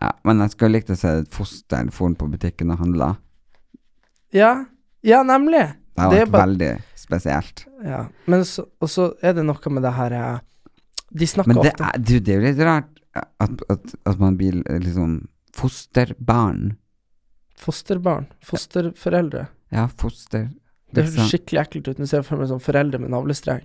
[0.00, 3.08] Ja, men jeg skulle likt å se et foster foran på butikken og handla.
[4.30, 4.52] Ja,
[5.02, 5.64] ja nemlig.
[5.98, 7.64] Det har vært veldig spesielt.
[7.82, 10.14] Ja, men så, og så er det noe med det her
[11.10, 12.90] De snakker Men det ofte er, du, det er jo litt rart
[13.42, 14.54] at, at, at man blir
[14.84, 15.10] liksom
[15.56, 16.76] fosterbarn.
[17.58, 18.26] Fosterbarn.
[18.46, 19.46] Fosterforeldre.
[19.74, 20.48] Ja, foster
[20.94, 21.28] Det høres liksom.
[21.30, 23.64] skikkelig ekkelt ut når du ser for meg sånn foreldre med navlestreng.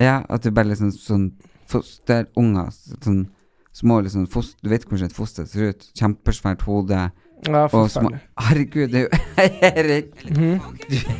[0.00, 1.26] Ja, at du bare liksom sånn
[1.70, 3.26] fosterunger Sånn
[3.76, 5.82] små liksom foster, Du vet hvordan et foster ser ut?
[5.98, 7.00] Kjempesvært hode.
[7.46, 8.10] Ja, Og små.
[8.42, 9.10] Herregud, det er jo
[9.70, 10.08] Erik!
[10.26, 10.58] Du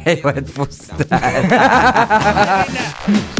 [0.04, 1.06] er jo et foster.